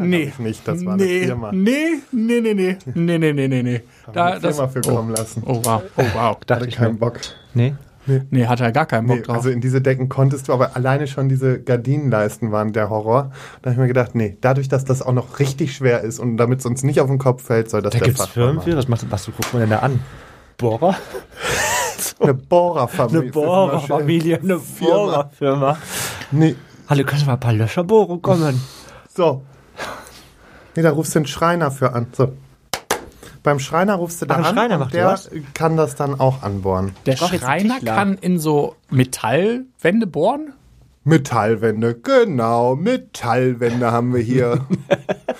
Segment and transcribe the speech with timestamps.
[0.00, 0.26] Nee.
[0.26, 1.16] hab ich nicht, das war nee.
[1.18, 1.52] eine Firma.
[1.52, 2.76] Nee, nee, nee, nee.
[2.94, 3.80] Nee, nee, nee, nee, nee.
[4.12, 5.42] Da, Eine Firma für kommen lassen.
[5.46, 5.82] oh, wow.
[5.96, 6.36] Oh, wow.
[6.50, 7.18] Hatte keinen Bock.
[7.54, 7.74] Nee.
[8.30, 9.36] Nee, hat er gar keinen Bock Nee, drauf.
[9.36, 13.32] also in diese Decken konntest du, aber alleine schon diese Gardinenleisten waren der Horror.
[13.60, 16.38] Da habe ich mir gedacht, nee, dadurch, dass das auch noch richtig schwer ist und
[16.38, 18.62] damit es uns nicht auf den Kopf fällt, soll das Da der gibt's Fachmann Firmen
[18.62, 18.76] für.
[18.78, 20.00] Was, macht, was guckt man denn da an?
[20.56, 20.92] Bohrer?
[20.92, 21.02] machen.
[22.20, 23.20] Eine Bohrerfamilie.
[23.22, 24.94] Eine Bohrerfamilie, eine Firma.
[24.94, 25.78] Bohrerfirma.
[26.30, 26.54] Nee,
[26.88, 28.60] Hallo, können Sie mal ein paar Löscherbohrungen kommen?
[29.14, 29.42] so.
[30.76, 32.06] Nee, da rufst du den Schreiner für an.
[32.12, 32.32] So.
[33.42, 35.30] Beim Schreiner rufst du da Ach, an Schreiner und macht der was?
[35.54, 36.92] kann das dann auch anbohren.
[37.06, 40.52] Der Schreiner kann in so Metallwände bohren?
[41.04, 44.66] Metallwände, genau, Metallwände haben wir hier.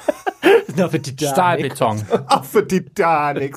[0.77, 1.33] Na, für Titanic.
[1.33, 2.03] Stahlbeton.
[2.29, 3.57] Auch für Titanic.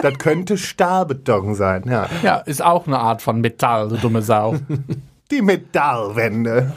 [0.00, 2.06] Das könnte Stahlbeton sein, ja.
[2.22, 4.56] Ja, ist auch eine Art von Metall, du dumme Sau.
[5.30, 6.72] Die Metallwände.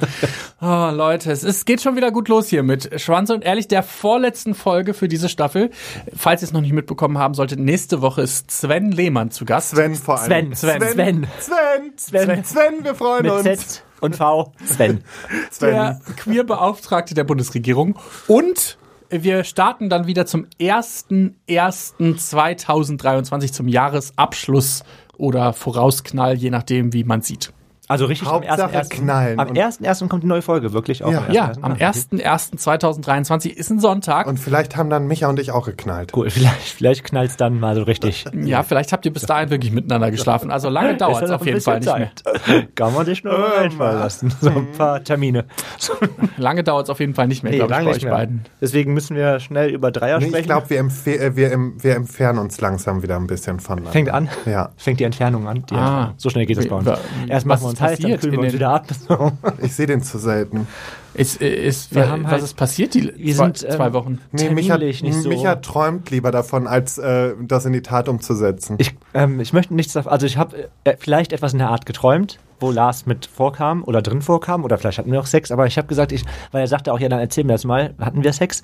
[0.61, 3.81] Oh, Leute, es ist, geht schon wieder gut los hier mit Schwanze und ehrlich der
[3.81, 5.69] vorletzten Folge für diese Staffel.
[6.15, 9.69] Falls ihr es noch nicht mitbekommen haben solltet, nächste Woche ist Sven Lehmann zu Gast.
[9.69, 10.53] Sven vor allem.
[10.53, 11.27] Sven, Sven, Sven.
[11.39, 12.43] Sven, Sven.
[12.43, 13.43] Sven, wir freuen Mit uns.
[13.43, 14.51] Z und V.
[14.65, 15.01] Sven.
[15.51, 15.71] Sven.
[15.71, 17.97] der Queerbeauftragte der Bundesregierung.
[18.27, 18.77] Und
[19.09, 24.83] wir starten dann wieder zum 1.1.2023 zum Jahresabschluss
[25.17, 27.53] oder Vorausknall, je nachdem, wie man sieht.
[27.91, 28.89] Also richtig Hauptsache am 1.1.
[28.89, 29.39] knallen.
[29.39, 30.07] Am Und- 1.1.
[30.07, 31.11] kommt die neue Folge, wirklich auch.
[31.11, 31.23] Ja.
[31.27, 31.57] am Ja, 1.1..
[31.63, 31.83] am Ah, okay.
[31.85, 34.27] 1.1.2023 ist ein Sonntag.
[34.27, 36.11] Und vielleicht haben dann Micha und ich auch geknallt.
[36.15, 38.25] Cool, vielleicht, vielleicht knallt's dann mal so richtig.
[38.33, 40.51] ja, vielleicht habt ihr bis dahin wirklich miteinander geschlafen.
[40.51, 42.11] Also lange dauert es auf jeden Fall nicht mehr.
[42.15, 42.75] Zeit.
[42.75, 44.33] Kann man sich nur mal einfallen lassen.
[44.41, 45.45] So ein paar Termine.
[46.37, 48.03] Lange dauert es auf jeden Fall nicht mehr, Nee, glaube ich, lange bei nicht euch
[48.05, 48.13] mehr.
[48.13, 48.45] beiden.
[48.61, 50.41] Deswegen müssen wir schnell über Dreier Nee, sprechen.
[50.41, 50.79] ich glaube, wir,
[51.19, 53.85] äh, wir, em wir entfernen uns langsam wieder ein bisschen von.
[53.87, 54.29] Fängt an.
[54.45, 54.69] Ja.
[54.77, 55.65] Fängt die Entfernung an.
[55.69, 55.77] Die Ah.
[55.87, 56.13] Entfernung.
[56.17, 56.89] So schnell geht es bei uns.
[57.27, 58.85] Erst machen wir uns ist heiß, dann passiert kühlen wir in uns den- wieder ab.
[59.07, 59.31] So.
[59.65, 60.67] Ich sehe den zu selten.
[61.13, 63.91] Ist, ist, Wir wa- haben was halt- ist passiert die wir zwei, sind, ähm, zwei
[63.93, 64.19] Wochen?
[64.31, 65.27] Nee, Micha, nicht so.
[65.27, 68.75] Micha träumt lieber davon, als äh, das in die Tat umzusetzen.
[68.79, 70.11] Ich, ähm, ich möchte nichts davon.
[70.11, 74.01] Also ich habe äh, vielleicht etwas in der Art geträumt, wo Lars mit vorkam oder
[74.01, 76.67] drin vorkam oder vielleicht hatten wir auch Sex, aber ich habe gesagt, ich, weil er
[76.67, 78.61] sagte auch, ja, dann erzähl mir das mal, hatten wir Sex?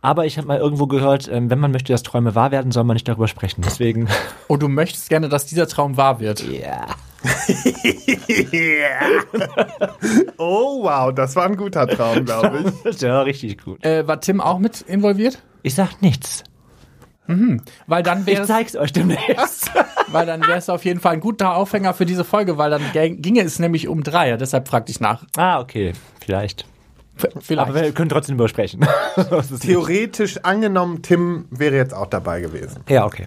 [0.00, 2.84] Aber ich habe mal irgendwo gehört, ähm, wenn man möchte, dass Träume wahr werden, soll
[2.84, 3.60] man nicht darüber sprechen.
[3.66, 4.08] Deswegen.
[4.48, 6.42] Oh, du möchtest gerne, dass dieser Traum wahr wird.
[6.48, 6.86] Ja.
[10.38, 13.00] oh, wow, das war ein guter Traum, glaube ich.
[13.00, 13.84] Ja, richtig gut.
[13.84, 15.42] Äh, war Tim auch mit involviert?
[15.62, 16.44] Ich sag nichts.
[17.86, 19.70] Weil dann Ich wäre zeig's euch demnächst.
[20.08, 22.82] weil dann wäre es auf jeden Fall ein guter Aufhänger für diese Folge, weil dann
[22.92, 24.36] ginge es nämlich um Dreier.
[24.36, 25.24] Deshalb fragte ich nach.
[25.36, 25.92] ah, okay.
[26.22, 26.66] Vielleicht.
[27.40, 27.70] Vielleicht.
[27.70, 28.86] Aber wir können trotzdem drüber sprechen.
[29.30, 32.82] Das ist- Theoretisch angenommen, Tim wäre jetzt auch dabei gewesen.
[32.88, 33.26] ja, okay.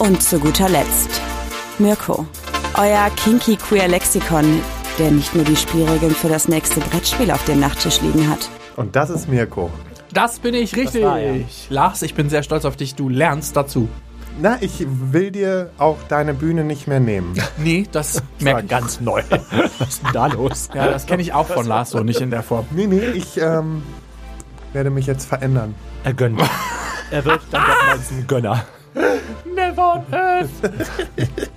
[0.00, 1.20] Und zu guter Letzt
[1.78, 2.26] Mirko,
[2.78, 4.62] euer kinky queer Lexikon,
[4.98, 8.48] der nicht nur die Spielregeln für das nächste Brettspiel auf dem Nachttisch liegen hat.
[8.76, 9.70] Und das ist Mirko.
[10.10, 11.04] das bin ich richtig.
[11.04, 11.40] war er.
[11.68, 12.94] Lars, ich bin sehr stolz auf dich.
[12.94, 13.90] Du lernst dazu.
[14.40, 17.34] Na, ich will dir auch deine Bühne nicht mehr nehmen.
[17.58, 18.68] Nee, das ich.
[18.68, 19.22] ganz neu.
[19.78, 20.70] Was ist denn da los?
[20.74, 22.64] Ja, das kenne ich auch von Lars so, nicht in der Form.
[22.70, 23.82] Nee, nee, ich ähm,
[24.72, 25.74] werde mich jetzt verändern.
[26.04, 26.40] Er gönnt.
[27.12, 28.64] Er wird dann doch mal ein Gönner.
[29.80, 30.48] On earth.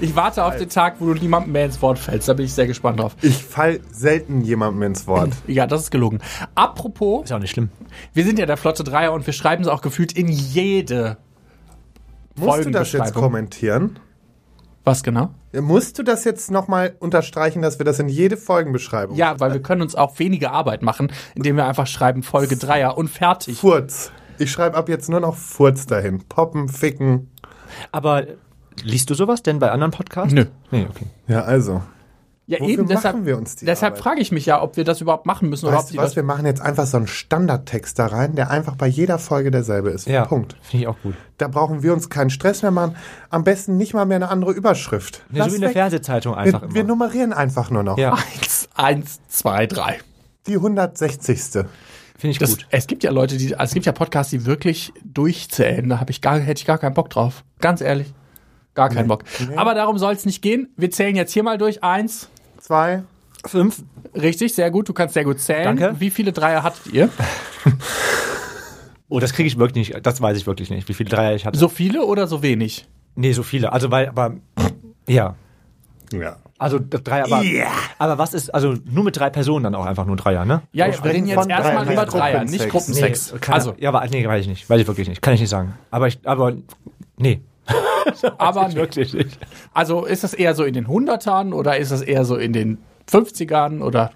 [0.00, 2.28] Ich warte auf den Tag, wo du niemandem mehr ins Wort fällst.
[2.28, 3.16] Da bin ich sehr gespannt drauf.
[3.22, 5.30] Ich fall selten jemandem ins Wort.
[5.46, 6.18] Ja, das ist gelogen.
[6.54, 7.70] Apropos, Ist auch nicht schlimm.
[8.12, 11.16] wir sind ja der Flotte Dreier und wir schreiben es auch gefühlt in jede
[12.36, 13.22] Musst du das jetzt Folgenbeschreibung.
[13.22, 13.98] kommentieren?
[14.84, 15.30] Was genau?
[15.52, 19.62] Musst du das jetzt nochmal unterstreichen, dass wir das in jede Folgenbeschreibung Ja, weil wir
[19.62, 23.58] können uns auch weniger Arbeit machen, indem wir einfach schreiben Folge Dreier und fertig.
[23.58, 24.10] Furz.
[24.38, 26.22] Ich schreibe ab jetzt nur noch Furz dahin.
[26.28, 27.30] Poppen, ficken.
[27.92, 28.24] Aber
[28.82, 30.32] liest du sowas denn bei anderen Podcasts?
[30.32, 30.46] Nö.
[30.70, 31.06] Nee, okay.
[31.28, 31.82] Ja, also.
[32.48, 34.02] Ja, Wofür eben, machen deshalb, wir uns die deshalb Arbeit?
[34.04, 36.02] frage ich mich ja, ob wir das überhaupt machen müssen oder ob Weißt die du
[36.04, 39.50] was, wir machen jetzt einfach so einen Standardtext da rein, der einfach bei jeder Folge
[39.50, 40.06] derselbe ist.
[40.06, 40.26] Ja.
[40.26, 40.54] Punkt.
[40.62, 41.14] Finde ich auch gut.
[41.38, 42.94] Da brauchen wir uns keinen Stress mehr machen.
[43.30, 45.24] Am besten nicht mal mehr eine andere Überschrift.
[45.30, 45.70] Nee, Lass so wie in der.
[45.70, 46.74] Fernsehzeitung einfach wir, immer.
[46.76, 47.98] wir nummerieren einfach nur noch.
[47.98, 49.98] ja, Eins, eins, zwei, drei.
[50.46, 51.64] Die 160.
[52.18, 52.66] finde ich Das, gut.
[52.70, 55.88] es gibt ja Leute, die, also es gibt ja Podcasts, die wirklich durchzählen.
[55.88, 57.44] Da habe ich gar, hätte ich gar keinen Bock drauf.
[57.60, 58.12] Ganz ehrlich.
[58.74, 59.24] Gar keinen Bock.
[59.56, 60.68] Aber darum soll es nicht gehen.
[60.76, 61.82] Wir zählen jetzt hier mal durch.
[61.82, 62.28] Eins,
[62.58, 63.04] Zwei.
[63.46, 63.82] Fünf.
[64.14, 64.88] Richtig, sehr gut.
[64.88, 65.76] Du kannst sehr gut zählen.
[65.76, 65.94] Danke.
[66.00, 67.08] Wie viele Dreier hattet ihr?
[69.08, 70.04] Oh, das kriege ich wirklich nicht.
[70.04, 71.56] Das weiß ich wirklich nicht, wie viele Dreier ich hatte.
[71.56, 72.88] So viele oder so wenig?
[73.14, 73.72] Nee, so viele.
[73.72, 74.34] Also, weil, aber,
[75.06, 75.36] ja.
[76.12, 76.36] Ja.
[76.58, 77.42] Also, Dreier, aber,
[77.98, 80.62] aber was ist, also, nur mit drei Personen dann auch einfach nur Dreier, ne?
[80.72, 83.34] Ja, Wir ja, reden jetzt erstmal über Dreier, nicht Gruppensex.
[83.40, 84.70] keine, also, ja, aber, nee, weiß ich nicht.
[84.70, 85.20] Weiß ich wirklich nicht.
[85.20, 85.74] Kann ich nicht sagen.
[85.90, 86.54] Aber ich, aber,
[87.18, 87.40] nee.
[88.38, 89.38] aber Wirklich nicht.
[89.74, 92.78] also ist das eher so in den Hundertern oder ist das eher so in den
[93.10, 94.12] 50ern oder?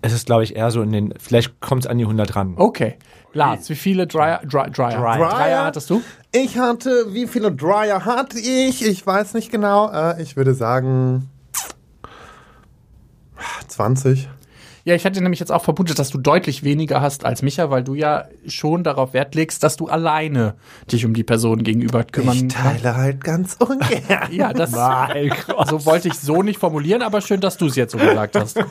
[0.00, 2.54] Es ist, glaube ich, eher so in den, vielleicht kommt es an die 100 ran.
[2.56, 2.96] Okay.
[3.34, 5.28] Lars, wie viele Dreier, Dry, Dryer, Dryer.
[5.28, 6.02] Dreier hattest du?
[6.32, 8.84] Ich hatte, wie viele Dryer hatte ich?
[8.84, 9.90] Ich weiß nicht genau.
[9.90, 11.28] Äh, ich würde sagen
[13.68, 14.28] 20.
[14.84, 17.84] Ja, ich hatte nämlich jetzt auch vermutet, dass du deutlich weniger hast als Micha, weil
[17.84, 20.54] du ja schon darauf Wert legst, dass du alleine
[20.90, 24.02] dich um die Person gegenüber kümmern Ich teile halt ganz ungern.
[24.32, 25.68] Ja, das Mein Gott.
[25.68, 28.58] so wollte ich so nicht formulieren, aber schön, dass du es jetzt so gesagt hast.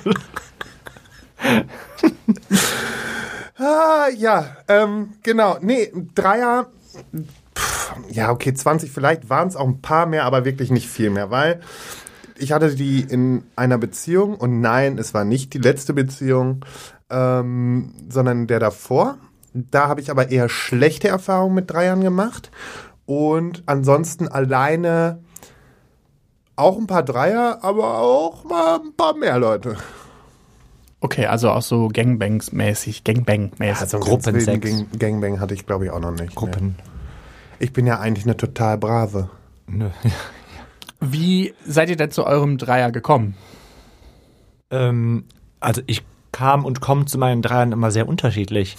[3.62, 5.58] Ah, ja, ähm, genau.
[5.62, 6.72] Nee, Dreier.
[7.56, 11.12] Pff, ja, okay, 20 vielleicht waren es auch ein paar mehr, aber wirklich nicht viel
[11.12, 11.62] mehr, weil
[12.40, 16.66] ich hatte die in einer Beziehung und nein, es war nicht die letzte Beziehung,
[17.12, 19.20] ähm, sondern der davor.
[19.54, 22.50] Da habe ich aber eher schlechte Erfahrungen mit Dreiern gemacht
[23.06, 25.20] und ansonsten alleine
[26.56, 29.78] auch ein paar Dreier, aber auch mal ein paar mehr Leute.
[31.04, 33.82] Okay, also auch so Gangbangs-mäßig, Gangbang-mäßig.
[33.82, 34.46] Also Gruppensex.
[34.46, 36.36] ganz wilden Gang Gangbang hatte ich glaube ich auch noch nicht.
[36.36, 36.76] Gruppen.
[37.60, 39.30] Ich bin ja eigentlich eine total brave.
[39.68, 39.90] Nö.
[41.00, 43.36] Wie seid ihr denn zu eurem Dreier gekommen?
[44.70, 45.26] Ähm,
[45.60, 48.78] also ich kam und komme zu meinen Dreiern immer sehr unterschiedlich.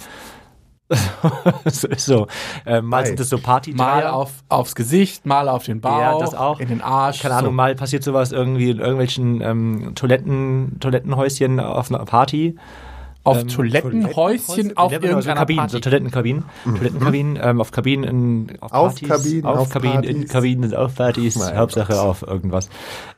[1.97, 2.27] so.
[2.65, 6.17] Äh, mal sind es so party Mal auf, aufs Gesicht, mal auf den Bauch, Ja,
[6.17, 6.59] das auch.
[6.59, 7.21] in den Arsch.
[7.21, 7.55] Keine Ahnung, so.
[7.55, 12.55] mal passiert sowas irgendwie in irgendwelchen ähm, Toiletten, Toilettenhäuschen auf einer Party.
[13.25, 15.71] Auf ähm, Toilettenhäuschen auf genau, irgendeiner Kabinen, Party.
[15.71, 20.15] so Toilettenkabinen, Toilettenkabinen, ähm, auf Kabinen, in, auf, Auf Partys, Kabinen, auf, auf Kabinen, in
[20.15, 20.31] Partys.
[20.31, 22.01] Kabinen, auf Partys, Mein Hauptsache Gott.
[22.01, 22.69] auf irgendwas.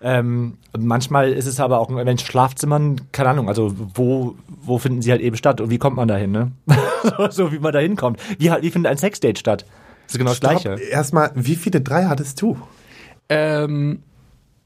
[0.01, 5.11] Ähm, manchmal ist es aber auch in Schlafzimmern, keine Ahnung, also wo, wo finden sie
[5.11, 6.51] halt eben statt und wie kommt man dahin, ne?
[7.17, 8.19] so, so wie man da hinkommt.
[8.37, 9.65] Wie, halt- wie findet ein Sexdate statt?
[10.05, 10.81] Das ist genau das Stopp, Gleiche.
[10.83, 12.57] Erstmal, wie viele Dreier hattest du?
[13.27, 14.03] Ähm,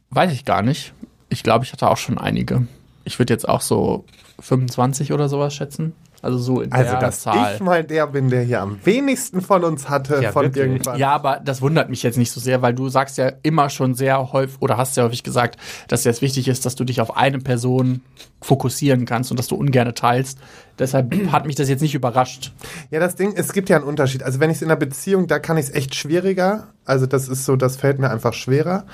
[0.09, 0.93] weiß ich gar nicht.
[1.29, 2.67] Ich glaube, ich hatte auch schon einige.
[3.09, 4.05] Ich würde jetzt auch so
[4.39, 5.93] 25 oder sowas schätzen.
[6.21, 7.55] Also so in Also, der dass Zahl.
[7.55, 10.63] ich mal der bin, der hier am wenigsten von uns hatte, Ja, von wirklich.
[10.65, 10.99] irgendwann.
[10.99, 13.95] Ja, aber das wundert mich jetzt nicht so sehr, weil du sagst ja immer schon
[13.95, 15.57] sehr häufig oder hast ja häufig gesagt,
[15.87, 18.01] dass jetzt wichtig ist, dass du dich auf eine Person
[18.41, 20.37] fokussieren kannst und dass du ungerne teilst.
[20.79, 22.53] Deshalb hat mich das jetzt nicht überrascht.
[22.89, 24.23] Ja, das Ding, es gibt ja einen Unterschied.
[24.23, 26.69] Also wenn ich es in einer Beziehung, da kann ich es echt schwieriger.
[26.85, 28.85] Also das ist so, das fällt mir einfach schwerer.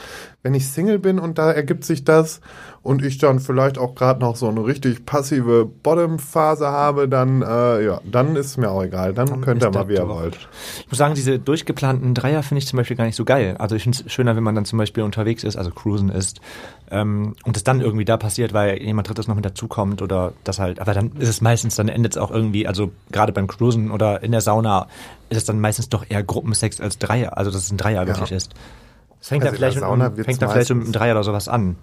[0.44, 2.42] Wenn ich Single bin und da ergibt sich das
[2.82, 7.86] und ich dann vielleicht auch gerade noch so eine richtig passive Bottom-Phase habe, dann äh,
[7.86, 9.14] ja, dann ist mir auch egal.
[9.14, 10.50] Dann, könnt ihr mal, wie ihr wollt.
[10.82, 13.56] Ich muss sagen, diese durchgeplanten Dreier finde ich zum Beispiel gar nicht so geil.
[13.60, 16.42] Also ich finde es schöner, wenn man dann zum Beispiel unterwegs ist, also cruisen ist,
[16.92, 20.60] ähm, und es dann irgendwie da passiert, weil jemand drittes noch mit dazukommt oder das
[20.60, 23.92] halt, aber dann ist es meistens, dann endet es auch irgendwie, also gerade beim Cruisen
[23.92, 24.88] oder in der Sauna
[25.30, 28.32] ist es dann meistens doch eher Gruppensex als Dreier, also dass es ein Dreier wirklich
[28.32, 28.54] ist.
[29.22, 29.76] Es fängt Also da vielleicht,
[30.16, 31.76] mit, fängt da vielleicht mit einem meistens- Dreier oder sowas an.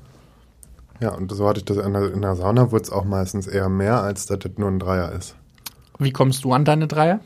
[1.01, 3.49] Ja, und so hatte ich das in der, in der Sauna, wurde es auch meistens
[3.49, 5.35] eher mehr, als dass das nur ein Dreier ist.
[5.99, 7.19] Wie kommst du an deine Dreier?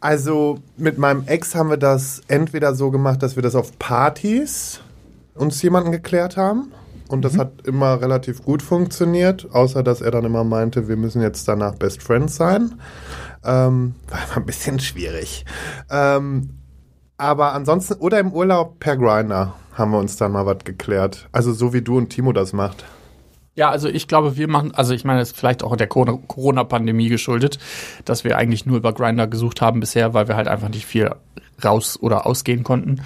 [0.00, 4.80] Also mit meinem Ex haben wir das entweder so gemacht, dass wir das auf Partys
[5.34, 6.72] uns jemanden geklärt haben.
[7.08, 11.22] Und das hat immer relativ gut funktioniert, außer dass er dann immer meinte, wir müssen
[11.22, 12.80] jetzt danach Best Friends sein.
[13.44, 15.44] Ähm, war immer ein bisschen schwierig.
[15.90, 16.50] Ähm,
[17.16, 21.28] aber ansonsten, oder im Urlaub per Grinder haben wir uns dann mal was geklärt.
[21.32, 22.84] Also so wie du und Timo das macht.
[23.54, 26.18] Ja, also ich glaube, wir machen, also ich meine, es ist vielleicht auch der Corona-
[26.28, 27.58] Corona-Pandemie geschuldet,
[28.04, 31.10] dass wir eigentlich nur über Grinder gesucht haben bisher, weil wir halt einfach nicht viel
[31.64, 33.02] raus oder ausgehen konnten.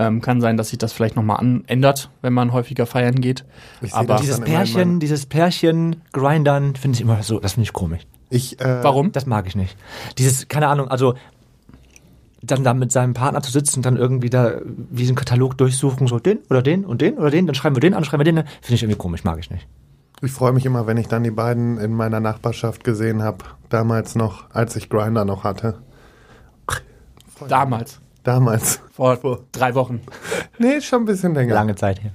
[0.00, 3.44] Ähm, kann sein, dass sich das vielleicht nochmal ändert, wenn man häufiger feiern geht.
[3.82, 8.06] Ich Aber Dieses Pärchen, dieses Pärchen grindern, finde ich immer so, das finde ich komisch.
[8.30, 9.12] Ich, äh, warum?
[9.12, 9.76] Das mag ich nicht.
[10.16, 11.16] Dieses, keine Ahnung, also
[12.42, 15.58] dann da mit seinem Partner zu sitzen und dann irgendwie da wie so einen Katalog
[15.58, 18.20] durchsuchen, so den oder den und den oder den, dann schreiben wir den an, schreiben
[18.20, 18.46] wir den, an.
[18.62, 19.68] finde ich irgendwie komisch, mag ich nicht.
[20.22, 23.44] Ich freue mich immer, wenn ich dann die beiden in meiner Nachbarschaft gesehen habe.
[23.68, 25.78] Damals noch, als ich Grinder noch hatte.
[27.48, 28.80] Damals, Damals.
[28.92, 30.00] vor drei Wochen.
[30.58, 31.54] Nee, schon ein bisschen länger.
[31.54, 32.12] Lange Zeit her.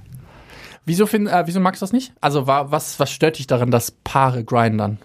[0.84, 2.12] Wieso, find, äh, wieso magst du das nicht?
[2.20, 4.98] Also wa- was, was stört dich daran, dass Paare grindern?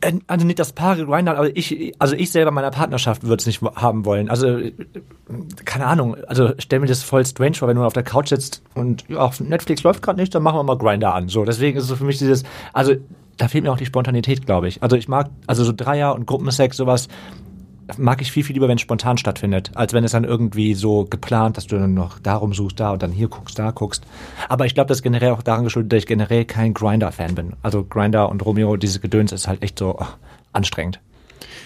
[0.00, 3.46] Äh, Also nicht das Paar Grinder, aber ich, also ich selber meiner Partnerschaft würde es
[3.46, 4.30] nicht haben wollen.
[4.30, 4.72] Also äh,
[5.64, 6.16] keine Ahnung.
[6.28, 9.18] Also stell mir das voll strange vor, wenn du auf der Couch sitzt und ja,
[9.18, 11.28] auf Netflix läuft gerade nicht, dann machen wir mal Grinder an.
[11.28, 12.94] So, deswegen ist es für mich dieses, also
[13.38, 14.80] da fehlt mir auch die Spontanität, glaube ich.
[14.82, 17.08] Also ich mag, also so Dreier und Gruppensex, sowas
[17.96, 21.04] mag ich viel, viel lieber, wenn es spontan stattfindet, als wenn es dann irgendwie so
[21.04, 24.04] geplant, dass du dann noch darum suchst, da und dann hier guckst, da guckst.
[24.48, 27.52] Aber ich glaube, das ist generell auch daran geschuldet, dass ich generell kein Grinder-Fan bin.
[27.62, 30.16] Also Grinder und Romeo, dieses Gedöns ist halt echt so ach,
[30.52, 31.00] anstrengend.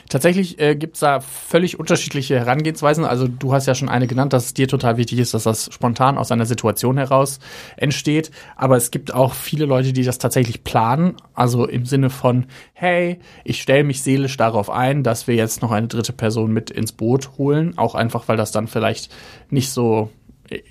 [0.09, 3.05] Tatsächlich äh, gibt's da völlig unterschiedliche Herangehensweisen.
[3.05, 5.69] Also du hast ja schon eine genannt, dass es dir total wichtig ist, dass das
[5.73, 7.41] spontan aus einer Situation heraus
[7.77, 8.31] entsteht.
[8.55, 11.17] Aber es gibt auch viele Leute, die das tatsächlich planen.
[11.35, 15.73] Also im Sinne von, hey, ich stelle mich seelisch darauf ein, dass wir jetzt noch
[15.73, 17.77] eine dritte Person mit ins Boot holen.
[17.77, 19.13] Auch einfach, weil das dann vielleicht
[19.51, 20.11] nicht so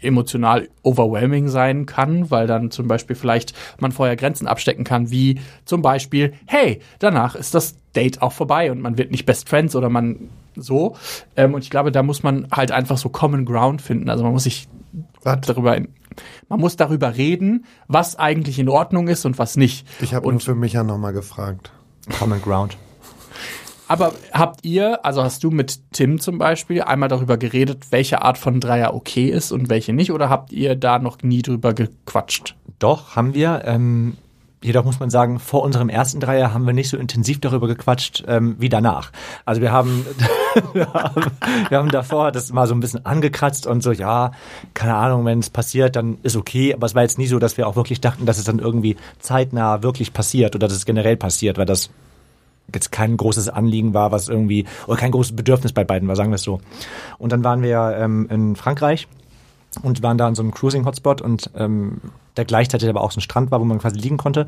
[0.02, 5.40] emotional overwhelming sein kann, weil dann zum Beispiel vielleicht man vorher Grenzen abstecken kann, wie
[5.66, 9.76] zum Beispiel, hey, danach ist das Date auch vorbei und man wird nicht Best Friends
[9.76, 10.96] oder man so.
[11.36, 14.10] Ähm, und ich glaube, da muss man halt einfach so Common Ground finden.
[14.10, 14.68] Also man muss sich
[15.24, 15.42] Was?
[15.42, 15.78] darüber,
[16.50, 19.88] man muss darüber reden, was eigentlich in Ordnung ist und was nicht.
[20.02, 21.72] Ich habe nur für Micha nochmal gefragt.
[22.20, 22.78] Common Ground.
[23.88, 28.38] Aber habt ihr, also hast du mit Tim zum Beispiel einmal darüber geredet, welche Art
[28.38, 30.12] von Dreier okay ist und welche nicht?
[30.12, 32.56] Oder habt ihr da noch nie drüber gequatscht?
[32.80, 33.62] Doch, haben wir.
[33.66, 34.18] Ähm,
[34.64, 38.24] jedoch muss man sagen, vor unserem ersten Dreier haben wir nicht so intensiv darüber gequatscht
[38.28, 39.12] ähm, wie danach.
[39.46, 40.06] Also wir haben,
[40.74, 41.26] wir haben,
[41.70, 44.32] wir haben davor das mal so ein bisschen angekratzt und so, ja,
[44.74, 46.74] keine Ahnung, wenn es passiert, dann ist okay.
[46.74, 48.98] Aber es war jetzt nie so, dass wir auch wirklich dachten, dass es dann irgendwie
[49.20, 51.92] zeitnah wirklich passiert oder dass es generell passiert, weil das
[52.74, 56.32] jetzt kein großes Anliegen war, was irgendwie, oder kein großes Bedürfnis bei beiden war, sagen
[56.32, 56.60] wir es so.
[57.18, 59.08] Und dann waren wir ähm, in Frankreich
[59.84, 62.02] und waren da an so einem Cruising-Hotspot und ähm,
[62.38, 64.46] der gleichzeitig aber auch so ein Strand war, wo man quasi liegen konnte.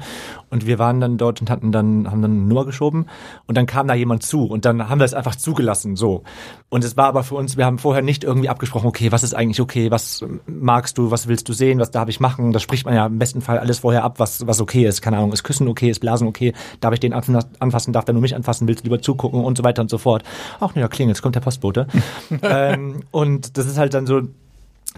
[0.49, 3.07] Und wir waren dann dort und hatten dann, haben dann eine Nummer geschoben
[3.45, 6.23] und dann kam da jemand zu und dann haben wir es einfach zugelassen, so.
[6.69, 9.33] Und es war aber für uns, wir haben vorher nicht irgendwie abgesprochen, okay, was ist
[9.33, 12.51] eigentlich okay, was magst du, was willst du sehen, was darf ich machen?
[12.51, 15.01] Das spricht man ja im besten Fall alles vorher ab, was, was okay ist.
[15.01, 18.21] Keine Ahnung, ist Küssen okay, ist Blasen okay, darf ich den anfassen, darf der nur
[18.21, 20.23] mich anfassen, willst du lieber zugucken und so weiter und so fort.
[20.59, 21.87] Ach, nee, da klingelt, jetzt kommt der Postbote.
[22.41, 24.21] ähm, und das ist halt dann so,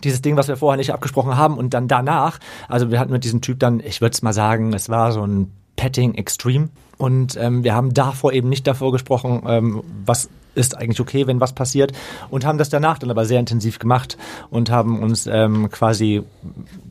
[0.04, 1.58] dieses Ding, was wir vorher nicht abgesprochen haben.
[1.58, 4.74] Und dann danach, also wir hatten mit diesem Typ dann, ich würde es mal sagen,
[4.74, 6.70] es war so ein Petting Extreme.
[6.98, 11.40] Und ähm, wir haben davor eben nicht davor gesprochen, ähm, was ist eigentlich okay, wenn
[11.40, 11.94] was passiert.
[12.30, 14.18] Und haben das danach dann aber sehr intensiv gemacht
[14.50, 16.24] und haben uns ähm, quasi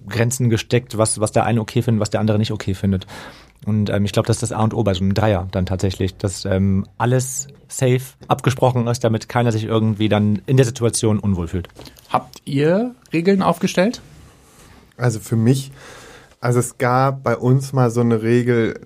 [0.09, 3.07] Grenzen gesteckt, was, was der eine okay findet, was der andere nicht okay findet.
[3.69, 5.67] Und ähm, ich glaube, das ist das A und O bei so einem Dreier dann
[5.67, 11.19] tatsächlich, dass ähm, alles safe abgesprochen ist, damit keiner sich irgendwie dann in der Situation
[11.19, 11.69] unwohl fühlt.
[12.09, 14.01] Habt ihr Regeln aufgestellt?
[14.97, 15.71] Also für mich,
[16.41, 18.81] also es gab bei uns mal so eine Regel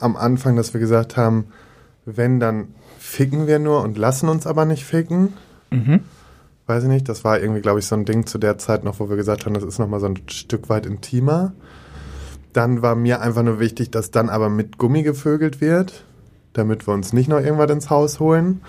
[0.00, 1.44] am Anfang, dass wir gesagt haben,
[2.04, 5.34] wenn, dann ficken wir nur und lassen uns aber nicht ficken.
[5.70, 6.00] Mhm.
[6.66, 8.98] Weiß ich nicht, das war irgendwie, glaube ich, so ein Ding zu der Zeit noch,
[8.98, 11.52] wo wir gesagt haben, das ist nochmal so ein Stück weit intimer.
[12.52, 16.04] Dann war mir einfach nur wichtig, dass dann aber mit Gummi gevögelt wird,
[16.52, 18.62] damit wir uns nicht noch irgendwas ins Haus holen.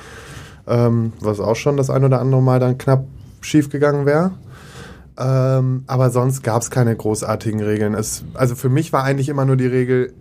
[0.68, 3.06] Ähm, was auch schon das ein oder andere Mal dann knapp
[3.42, 4.32] schief gegangen wäre.
[5.18, 7.94] Ähm, aber sonst gab es keine großartigen Regeln.
[7.94, 10.14] Es, also für mich war eigentlich immer nur die Regel,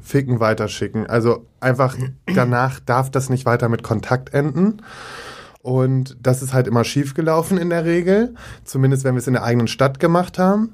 [0.00, 1.06] ficken weiterschicken.
[1.06, 1.96] Also einfach
[2.34, 4.82] danach darf das nicht weiter mit Kontakt enden.
[5.62, 8.34] Und das ist halt immer schief gelaufen in der Regel.
[8.64, 10.70] Zumindest wenn wir es in der eigenen Stadt gemacht haben.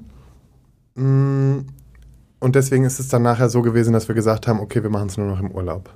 [2.39, 5.07] Und deswegen ist es dann nachher so gewesen, dass wir gesagt haben, okay, wir machen
[5.07, 5.89] es nur noch im Urlaub.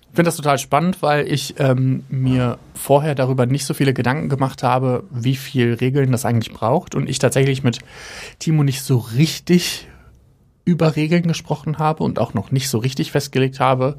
[0.00, 4.28] Ich finde das total spannend, weil ich ähm, mir vorher darüber nicht so viele Gedanken
[4.28, 6.94] gemacht habe, wie viel Regeln das eigentlich braucht.
[6.94, 7.80] Und ich tatsächlich mit
[8.38, 9.88] Timo nicht so richtig
[10.64, 13.96] über Regeln gesprochen habe und auch noch nicht so richtig festgelegt habe,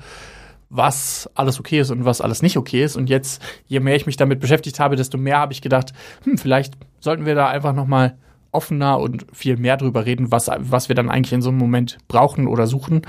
[0.69, 2.95] was alles okay ist und was alles nicht okay ist.
[2.95, 5.93] Und jetzt, je mehr ich mich damit beschäftigt habe, desto mehr habe ich gedacht,
[6.23, 8.17] hm, vielleicht sollten wir da einfach noch mal
[8.55, 11.97] offener und viel mehr drüber reden, was, was wir dann eigentlich in so einem Moment
[12.07, 13.01] brauchen oder suchen,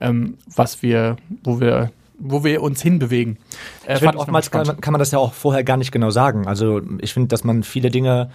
[0.00, 1.90] ähm, was wir, wo wir
[2.24, 3.38] wo wir uns hinbewegen.
[3.84, 6.46] Äh, Ich finde, oftmals kann, kann man das ja auch vorher gar nicht genau sagen.
[6.46, 8.30] Also ich finde, dass man viele Dinge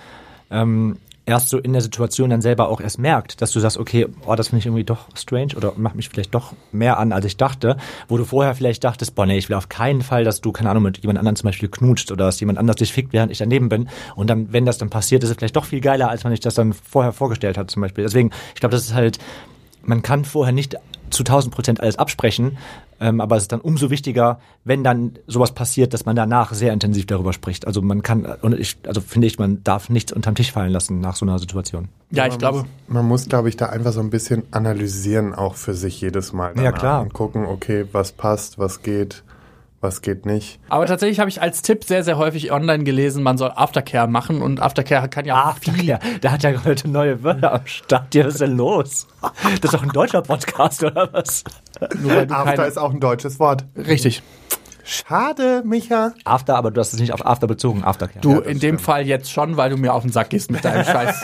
[0.52, 0.98] ähm,
[1.28, 4.36] erst so in der Situation dann selber auch erst merkt, dass du sagst, okay, oh,
[4.36, 7.36] das finde ich irgendwie doch strange oder macht mich vielleicht doch mehr an, als ich
[7.36, 7.76] dachte,
[8.08, 10.70] wo du vorher vielleicht dachtest, boah, nee, ich will auf keinen Fall, dass du, keine
[10.70, 13.40] Ahnung, mit jemand anderem zum Beispiel knutscht oder dass jemand anders dich fickt, während ich
[13.40, 13.90] daneben bin.
[14.16, 16.40] Und dann, wenn das dann passiert, ist es vielleicht doch viel geiler, als man sich
[16.40, 18.06] das dann vorher vorgestellt hat zum Beispiel.
[18.06, 19.20] Deswegen, ich glaube, das ist halt,
[19.84, 20.78] man kann vorher nicht
[21.10, 22.58] zu 1000 Prozent alles absprechen,
[23.00, 26.74] Ähm, aber es ist dann umso wichtiger, wenn dann sowas passiert, dass man danach sehr
[26.74, 27.68] intensiv darüber spricht.
[27.68, 31.00] Also man kann, und ich, also finde ich, man darf nichts unterm Tisch fallen lassen
[31.00, 31.90] nach so einer Situation.
[32.12, 35.74] Ja, ich glaube, Man muss, glaube ich, da einfach so ein bisschen analysieren, auch für
[35.74, 36.54] sich jedes Mal.
[36.60, 37.02] Ja, klar.
[37.02, 39.24] Und gucken, okay, was passt, was geht,
[39.82, 40.60] was geht nicht.
[40.70, 44.42] aber tatsächlich habe ich als Tipp sehr, sehr häufig online gelesen, man soll Aftercare machen
[44.42, 48.14] und Aftercare kann ja Aftercare, der hat ja heute neue Wörter am Start.
[48.16, 49.08] Ja, was ist denn los?
[49.44, 51.44] Das ist doch ein deutscher Podcast, oder was?
[52.00, 53.66] nur weil du After keine, ist auch ein deutsches Wort.
[53.76, 54.24] Richtig.
[54.84, 56.14] Schade, Micha.
[56.24, 58.22] After, aber du hast es nicht auf After bezogen, Aftercare.
[58.22, 60.86] Du in dem Fall jetzt schon, weil du mir auf den Sack gehst mit deinem
[60.86, 61.24] Scheiß.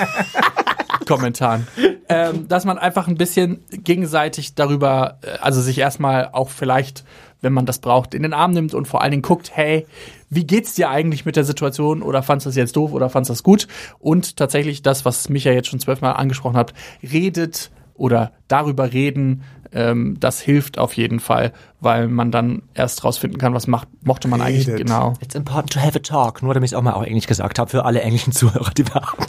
[1.08, 1.68] Kommentaren.
[2.10, 7.04] Ähm, dass man einfach ein bisschen gegenseitig darüber, äh, also sich erstmal auch vielleicht,
[7.44, 9.86] wenn man das braucht, in den Arm nimmt und vor allen Dingen guckt, hey,
[10.30, 13.30] wie geht's dir eigentlich mit der Situation oder fandst du das jetzt doof oder fandst
[13.30, 13.68] du das gut?
[14.00, 16.74] Und tatsächlich das, was Micha jetzt schon zwölfmal angesprochen hat,
[17.04, 19.44] redet oder darüber reden,
[19.76, 24.28] ähm, das hilft auf jeden Fall, weil man dann erst rausfinden kann, was macht, mochte
[24.28, 24.86] man eigentlich Redet.
[24.86, 25.14] genau.
[25.20, 26.44] It's important to have a talk.
[26.44, 28.86] Nur damit ich es auch mal auf Englisch gesagt habe, für alle englischen Zuhörer, die
[28.88, 29.26] wir haben.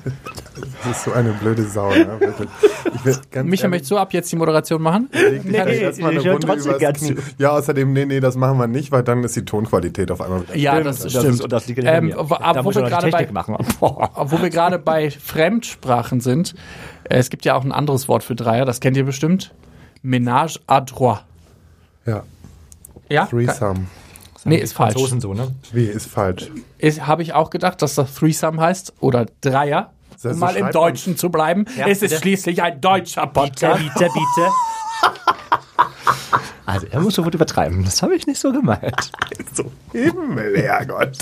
[0.85, 2.17] Das ist so eine blöde Sau, ne?
[2.21, 2.49] Wirklich.
[2.95, 5.09] Ich will ganz Micha, ehrlich, möchtest du ab jetzt die Moderation machen?
[5.13, 7.17] leg Nee, nicht erstmal eine Runde trotzdem übers Knie.
[7.39, 10.43] Ja, außerdem, nee, nee, das machen wir nicht, weil dann ist die Tonqualität auf einmal
[10.43, 10.57] wieder.
[10.57, 11.27] Ja, Stimmt, das, das stimmt.
[11.27, 12.17] ist- und das liegt ähm, mir.
[12.19, 13.57] wo, Da wir gerade bei, Technik machen.
[13.81, 14.11] Boah.
[14.31, 16.55] wo wir gerade bei Fremdsprachen sind,
[17.05, 19.53] äh, es gibt ja auch ein anderes Wort für Dreier, das kennt ihr bestimmt.
[20.03, 21.25] Ménage à trois.
[22.07, 22.23] Ja,
[23.09, 23.27] Ja?
[23.27, 23.87] Threesome.
[24.45, 24.93] Nee, ist falsch.
[24.95, 25.49] Franzosen so, ne?
[25.73, 26.51] Wie, ist falsch.
[27.01, 29.91] Habe ich auch gedacht, dass das Threesome heißt oder Dreier.
[30.19, 31.65] So- Um so mal im Deutschen zu bleiben.
[31.79, 32.17] Ja, es ist bitte.
[32.21, 33.83] schließlich ein deutscher Bitte, Podcast.
[33.83, 34.51] bitte, bitte.
[36.67, 37.85] Also, er muss sofort übertreiben.
[37.85, 39.13] Das habe ich nicht so gemeint.
[39.53, 41.19] So, Himmel, Herrgott.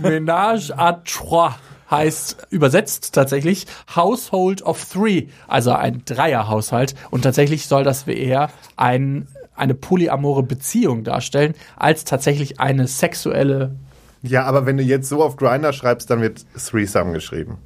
[0.00, 1.54] Ménage à trois
[1.90, 6.94] heißt übersetzt tatsächlich Household of Three, also ein Dreierhaushalt.
[7.10, 13.74] Und tatsächlich soll das eher ein, eine polyamore Beziehung darstellen, als tatsächlich eine sexuelle,
[14.22, 17.58] Ja, aber wenn du jetzt so auf Grinder schreibst, dann wird Threesome geschrieben.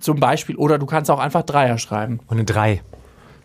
[0.00, 0.56] zum Beispiel.
[0.56, 2.20] Oder du kannst auch einfach Dreier schreiben.
[2.26, 2.82] Und eine Drei.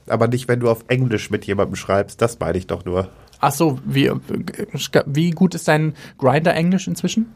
[0.08, 2.22] Aber nicht, wenn du auf Englisch mit jemandem schreibst.
[2.22, 3.08] Das meine ich doch nur.
[3.40, 4.12] Ach so, wie,
[5.06, 7.32] wie gut ist dein Grinder-Englisch inzwischen?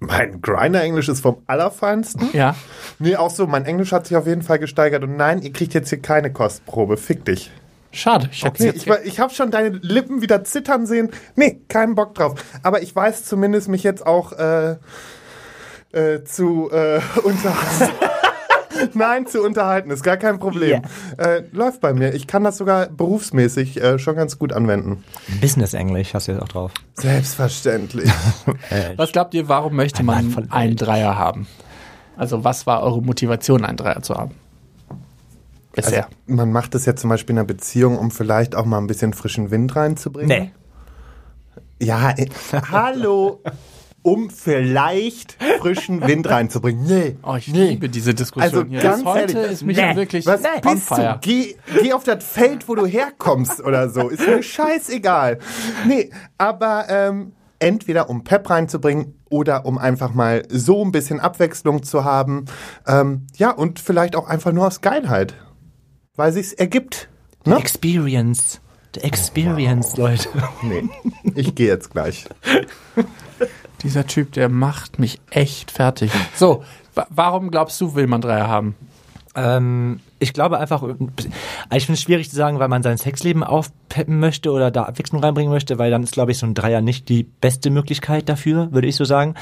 [0.00, 2.30] Mein Grinder-Englisch ist vom Allerfeinsten.
[2.32, 2.54] Ja.
[2.98, 5.02] Nee, auch so, mein Englisch hat sich auf jeden Fall gesteigert.
[5.02, 6.96] Und nein, ihr kriegt jetzt hier keine Kostprobe.
[6.96, 7.50] Fick dich.
[7.90, 8.28] Schade.
[8.30, 11.10] Ich jetzt ich, ich habe schon deine Lippen wieder zittern sehen.
[11.36, 12.34] Nee, keinen Bock drauf.
[12.62, 14.76] Aber ich weiß zumindest mich jetzt auch äh,
[15.92, 18.07] äh, zu äh, unterhalten.
[18.94, 20.82] Nein, zu unterhalten, ist gar kein Problem.
[21.16, 22.14] Äh, läuft bei mir.
[22.14, 25.04] Ich kann das sogar berufsmäßig äh, schon ganz gut anwenden.
[25.40, 26.72] Business-Englisch hast du jetzt auch drauf.
[26.94, 28.10] Selbstverständlich.
[28.96, 31.46] Was glaubt ihr, warum möchte man von einen Dreier haben?
[32.16, 34.32] Also was war eure Motivation, einen Dreier zu haben?
[35.72, 36.06] Bisher.
[36.06, 38.88] Also, man macht das ja zum Beispiel in einer Beziehung, um vielleicht auch mal ein
[38.88, 40.28] bisschen frischen Wind reinzubringen.
[40.28, 40.52] Nee.
[41.80, 42.26] Ja, äh,
[42.72, 43.40] hallo.
[44.08, 46.86] Um vielleicht frischen Wind reinzubringen.
[46.86, 47.16] Nee.
[47.22, 48.80] oh, ich liebe diese Diskussion Also hier.
[48.80, 49.96] ganz heute ehrlich, ist Micha nee.
[49.96, 51.18] wirklich Was on bist du?
[51.20, 54.08] Geh, geh auf das Feld, wo du herkommst oder so.
[54.08, 55.38] Ist mir scheißegal.
[55.86, 61.82] Nee, aber ähm, entweder um Pep reinzubringen oder um einfach mal so ein bisschen Abwechslung
[61.82, 62.46] zu haben.
[62.86, 65.34] Ähm, ja, und vielleicht auch einfach nur aus Geilheit.
[66.16, 67.08] Weil sich's ergibt.
[67.44, 67.56] Ne?
[67.56, 68.60] Experience.
[68.94, 70.28] The Experience, Leute.
[70.62, 70.88] Nee,
[71.34, 72.24] ich gehe jetzt gleich.
[73.82, 76.10] Dieser Typ, der macht mich echt fertig.
[76.34, 76.64] So,
[76.94, 78.74] wa warum glaubst du, will man Dreier haben?
[79.34, 84.18] Ähm, ich glaube einfach, ich finde es schwierig zu sagen, weil man sein Sexleben aufpeppen
[84.18, 87.08] möchte oder da Abwechslung reinbringen möchte, weil dann ist, glaube ich, so ein Dreier nicht
[87.08, 89.34] die beste Möglichkeit dafür, würde ich so sagen.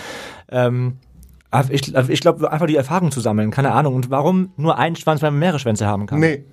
[0.51, 0.99] Ähm,
[1.71, 3.95] ich, ich glaube, einfach die Erfahrung zu sammeln, keine Ahnung.
[3.95, 6.21] Und warum nur einen Schwanz, weil man mehrere Schwänze haben kann?
[6.21, 6.45] Nee,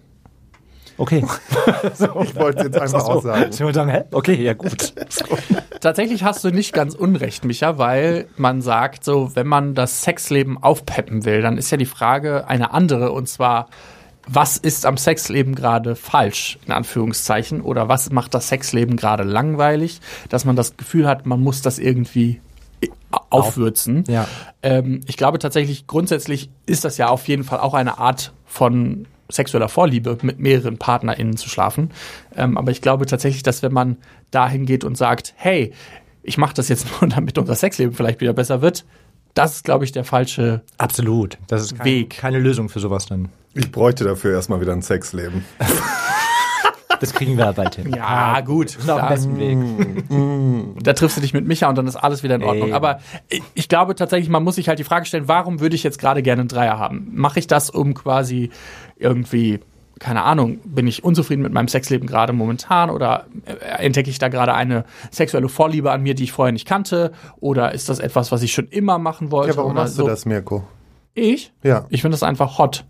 [0.98, 1.26] Okay.
[1.94, 3.50] ich wollte es jetzt einfach auch sagen.
[3.52, 4.04] Ich würde sagen, hä?
[4.12, 4.94] Okay, ja gut.
[5.84, 10.58] Tatsächlich hast du nicht ganz unrecht, Micha, weil man sagt, so, wenn man das Sexleben
[10.58, 13.68] aufpeppen will, dann ist ja die Frage eine andere und zwar,
[14.26, 20.00] was ist am Sexleben gerade falsch, in Anführungszeichen, oder was macht das Sexleben gerade langweilig,
[20.30, 22.40] dass man das Gefühl hat, man muss das irgendwie
[23.30, 24.06] aufwürzen.
[24.08, 24.26] Ja.
[24.62, 29.06] Ähm, ich glaube tatsächlich, grundsätzlich ist das ja auf jeden Fall auch eine Art von
[29.34, 31.92] sexueller Vorliebe, mit mehreren PartnerInnen zu schlafen.
[32.36, 33.98] Ähm, aber ich glaube tatsächlich, dass wenn man
[34.32, 35.74] dahin geht und sagt, hey,
[36.24, 38.86] ich mache das jetzt nur, damit unser Sexleben vielleicht wieder besser wird,
[39.34, 41.38] das ist, glaube ich, der falsche Absolut.
[41.48, 42.12] Das ist kein, Weg.
[42.18, 43.30] keine Lösung für sowas dann.
[43.56, 45.44] Ich bräuchte dafür erstmal wieder ein Sexleben.
[47.00, 47.92] Das kriegen wir bald hin.
[47.94, 48.76] Ja, gut.
[48.78, 50.84] Wir sind auf dem Da, besten Weg.
[50.84, 52.70] da triffst du dich mit Micha und dann ist alles wieder in Ordnung.
[52.70, 52.74] Ey.
[52.74, 55.84] Aber ich, ich glaube tatsächlich, man muss sich halt die Frage stellen, warum würde ich
[55.84, 57.10] jetzt gerade gerne einen Dreier haben?
[57.14, 58.52] Mache ich das, um quasi
[59.04, 59.60] irgendwie,
[60.00, 64.28] keine Ahnung, bin ich unzufrieden mit meinem Sexleben gerade momentan oder äh, entdecke ich da
[64.30, 68.32] gerade eine sexuelle Vorliebe an mir, die ich vorher nicht kannte oder ist das etwas,
[68.32, 69.52] was ich schon immer machen wollte?
[69.52, 70.04] Ja, warum machst so?
[70.04, 70.64] du das, Mirko?
[71.14, 71.54] Ich?
[71.62, 71.86] Ja.
[71.90, 72.86] Ich finde das einfach hot.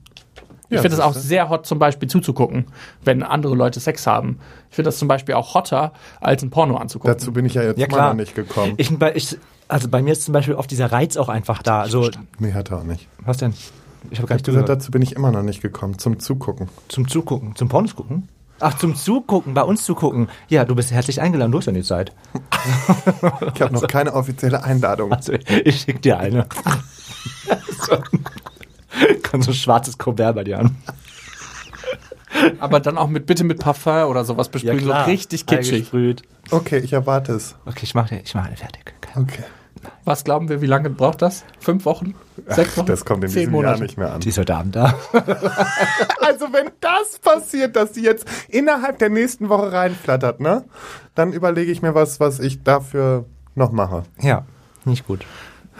[0.69, 2.65] Ich Ja, finde es auch sehr hot, zum Beispiel zuzugucken,
[3.03, 4.39] wenn andere Leute Sex haben.
[4.69, 7.13] Ich finde das zum Beispiel auch hotter, als ein Porno anzugucken.
[7.13, 8.09] Dazu bin ich ja jetzt Ja, immer klar.
[8.09, 8.73] noch nicht gekommen.
[8.77, 11.81] Ich, ich, also bei mir ist zum Beispiel oft dieser Reiz auch einfach da.
[11.81, 13.07] Also, nee, hat er auch nicht.
[13.19, 13.53] was denn?
[14.09, 16.69] Ich habe gar Ich nicht gesagt, dazu bin ich immer noch nicht gekommen, zum Zugucken.
[16.87, 17.55] Zum Zugucken.
[17.55, 18.29] Zum Pornos gucken?
[18.59, 20.29] Ach, zum Zugucken, bei uns zugucken.
[20.47, 22.13] Ja, du bist herzlich eingeladen, du hast ja die Zeit.
[23.55, 25.11] Ich habe noch keine offizielle Einladung.
[25.11, 26.47] Also, ich schick dir eine.
[29.29, 30.77] Kommt so ein schwarzes Colbert bei dir an.
[32.59, 35.73] Aber dann auch mit bitte mit Parfum oder sowas besprühen, so richtig kitschig.
[35.73, 36.23] Eingesprüht.
[36.51, 37.55] Okay, ich erwarte es.
[37.65, 38.93] Okay, ich mache ich mach eine fertig.
[38.97, 39.19] Okay.
[39.21, 39.43] Okay.
[40.05, 41.43] Was glauben wir, wie lange braucht das?
[41.59, 42.13] Fünf Wochen?
[42.47, 42.87] Sechs Wochen?
[42.87, 43.73] Das kommt in Zehn diesem Monate.
[43.75, 44.19] Jahr nicht mehr an.
[44.21, 44.93] Die ist heute Abend da.
[46.19, 50.63] Also wenn das passiert, dass die jetzt innerhalb der nächsten Woche reinflattert, ne?
[51.15, 54.03] Dann überlege ich mir was, was ich dafür noch mache.
[54.21, 54.45] Ja,
[54.85, 55.25] nicht gut.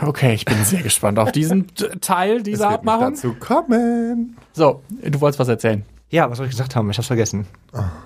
[0.02, 1.68] Okay, ich bin sehr gespannt auf diesen
[2.02, 3.14] Teil Es dieser wird nicht Abmachung.
[3.14, 4.38] dazu kommen.
[4.54, 5.84] So, du wolltest was erzählen.
[6.14, 6.92] Ja, was soll ich gesagt haben?
[6.92, 7.48] Ich hab's vergessen.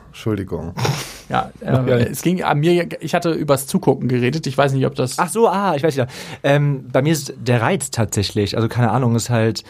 [0.08, 0.74] Entschuldigung.
[1.30, 4.48] Ja, äh, es ging an mir, ich hatte übers Zugucken geredet.
[4.48, 5.20] Ich weiß nicht, ob das.
[5.20, 6.08] Ach so, ah, ich weiß ja.
[6.42, 9.66] Ähm, bei mir ist der Reiz tatsächlich, also keine Ahnung, ist halt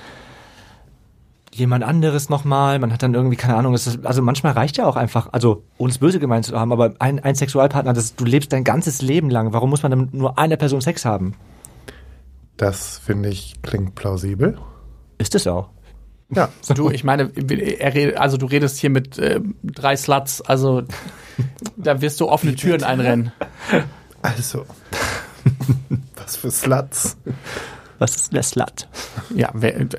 [1.52, 4.86] jemand anderes nochmal, man hat dann irgendwie, keine Ahnung, es ist, also manchmal reicht ja
[4.86, 8.54] auch einfach, also uns böse gemeint zu haben, aber ein, ein Sexualpartner, das, du lebst
[8.54, 11.34] dein ganzes Leben lang, warum muss man dann nur einer Person Sex haben?
[12.56, 14.60] Das finde ich klingt plausibel.
[15.17, 15.69] Ist es auch.
[16.29, 16.49] Ja.
[16.75, 20.83] Du, ich meine, er also du redest hier mit äh, drei Sluts, also
[21.77, 23.31] da wirst du offene Türen einrennen.
[24.21, 24.65] Also.
[26.15, 27.17] was für Sluts.
[27.99, 28.87] Was ist der Slut?
[29.33, 29.51] Ja,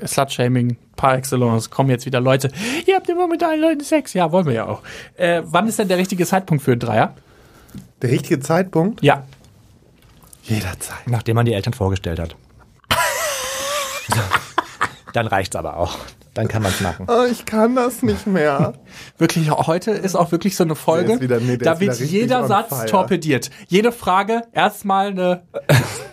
[0.05, 1.69] Slut-Shaming par excellence.
[1.69, 2.49] Kommen jetzt wieder Leute.
[2.85, 4.13] Ihr habt immer mit allen Leuten Sex.
[4.13, 4.81] Ja, wollen wir ja auch.
[5.15, 7.15] Äh, wann ist denn der richtige Zeitpunkt für einen Dreier?
[8.01, 9.03] Der richtige Zeitpunkt?
[9.03, 9.25] Ja.
[10.43, 11.07] Jederzeit.
[11.07, 12.35] Nachdem man die Eltern vorgestellt hat.
[14.07, 14.21] so.
[15.11, 15.97] Dann reicht's aber auch.
[16.39, 17.05] Dann kann man's machen.
[17.09, 18.73] Oh, ich kann das nicht mehr.
[19.17, 21.13] Wirklich, heute ist auch wirklich so eine Folge.
[21.13, 22.85] Ist wieder- nee, da wird jeder Satz fire.
[22.85, 23.49] torpediert.
[23.67, 25.41] Jede Frage erstmal eine,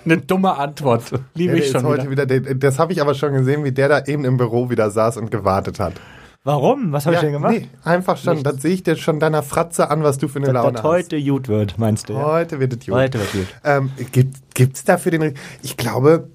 [0.05, 1.05] eine dumme Antwort.
[1.35, 2.25] Liebe Ja, der ich schon heute wieder.
[2.29, 2.41] wieder.
[2.41, 5.17] der, das habe ich aber schon gesehen, wie der da eben im Büro wieder saß
[5.19, 5.93] und gewartet hat.
[6.43, 6.93] Warum?
[6.93, 7.53] Was habe ich denn gemacht?
[7.55, 8.43] Nee, einfach schon.
[8.45, 10.83] Das sehe ich dir schon deiner Fratze an, was du für eine Dass Laune das
[10.83, 10.89] hast.
[10.89, 12.13] heute gut wird, meinst du?
[12.15, 12.25] Ja?
[12.25, 12.95] Heute wird es gut.
[12.95, 13.47] Heute wird gut.
[13.65, 15.35] Ähm, gibt, gibt's dafür den.
[15.63, 16.29] Ich glaube,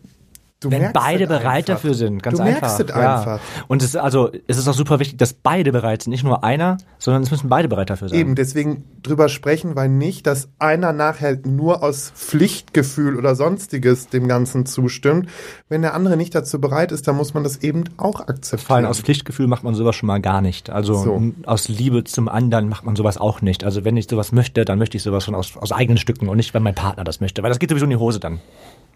[0.62, 1.74] du Wenn beide bereit einfach.
[1.74, 2.62] dafür sind, ganz du einfach.
[2.62, 3.15] merkst es Ja.
[3.19, 3.39] einfach.
[3.67, 6.12] Und es ist also, es ist auch super wichtig, dass beide bereit sind.
[6.12, 8.17] Nicht nur einer, sondern es müssen beide bereit dafür sein.
[8.19, 14.28] Eben, deswegen drüber sprechen, weil nicht, dass einer nachher nur aus Pflichtgefühl oder sonstiges dem
[14.28, 15.28] Ganzen zustimmt.
[15.69, 18.36] Wenn der andere nicht dazu bereit ist, dann muss man das eben auch Vor allem
[18.38, 18.86] akzeptieren.
[18.86, 20.69] aus Pflichtgefühl macht man sowas schon mal gar nicht.
[20.69, 21.21] Also So.
[21.45, 23.63] aus Liebe zum anderen macht man sowas auch nicht.
[23.63, 26.38] Also wenn ich sowas möchte, dann möchte ich sowas schon aus, aus eigenen Stücken und
[26.38, 27.41] nicht, wenn mein Partner das möchte.
[27.41, 28.39] Weil das geht sowieso in die Hose dann.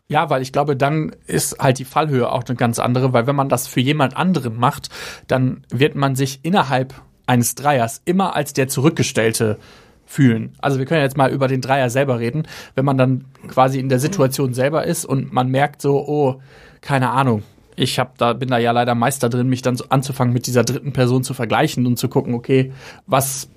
[0.07, 3.35] Ja, weil ich glaube, dann ist halt die Fallhöhe auch eine ganz andere, weil wenn
[3.35, 4.89] man das für jemand anderen macht,
[5.27, 6.93] dann wird man sich innerhalb
[7.25, 9.57] eines Dreiers immer als der Zurückgestellte
[10.05, 10.53] fühlen.
[10.59, 12.43] Also wir können jetzt mal über den Dreier selber reden.
[12.75, 16.39] Wenn man dann quasi in der Situation selber ist und man merkt so, oh,
[16.81, 17.41] keine Ahnung,
[17.75, 20.63] ich hab da bin da ja leider Meister drin, mich dann so anzufangen mit dieser
[20.63, 22.71] dritten Person zu vergleichen und zu gucken, okay,
[23.07, 23.49] was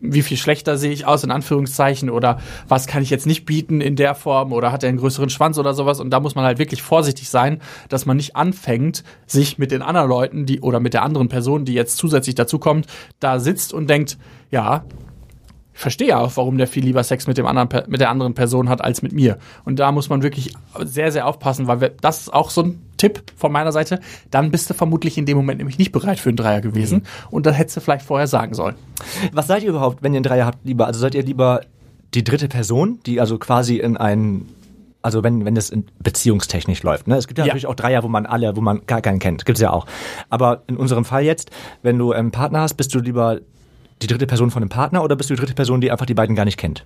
[0.00, 2.38] wie viel schlechter sehe ich aus, in Anführungszeichen, oder
[2.68, 5.58] was kann ich jetzt nicht bieten in der Form, oder hat er einen größeren Schwanz
[5.58, 6.00] oder sowas.
[6.00, 9.82] Und da muss man halt wirklich vorsichtig sein, dass man nicht anfängt, sich mit den
[9.82, 12.86] anderen Leuten, die, oder mit der anderen Person, die jetzt zusätzlich dazukommt,
[13.20, 14.18] da sitzt und denkt,
[14.50, 14.84] ja,
[15.74, 18.68] ich verstehe auch, warum der viel lieber Sex mit dem anderen, mit der anderen Person
[18.68, 19.38] hat als mit mir.
[19.64, 20.52] Und da muss man wirklich
[20.84, 23.98] sehr, sehr aufpassen, weil wir, das ist auch so ein Tipp von meiner Seite.
[24.30, 27.04] Dann bist du vermutlich in dem Moment nämlich nicht bereit für einen Dreier gewesen.
[27.30, 28.74] Und das hättest du vielleicht vorher sagen sollen.
[29.32, 30.86] Was seid ihr überhaupt, wenn ihr einen Dreier habt, lieber?
[30.86, 31.62] Also seid ihr lieber
[32.14, 34.48] die dritte Person, die also quasi in einen
[35.04, 37.08] also wenn, wenn das in beziehungstechnisch läuft.
[37.08, 37.16] Ne?
[37.16, 37.48] Es gibt ja, Ja.
[37.48, 39.44] natürlich auch Dreier, wo man alle, wo man gar keinen kennt.
[39.44, 39.84] Gibt's ja auch.
[40.30, 41.50] Aber in unserem Fall jetzt,
[41.82, 43.40] wenn du einen Partner hast, bist du lieber
[44.02, 46.14] die dritte Person von einem Partner oder bist du die dritte Person, die einfach die
[46.14, 46.84] beiden gar nicht kennt?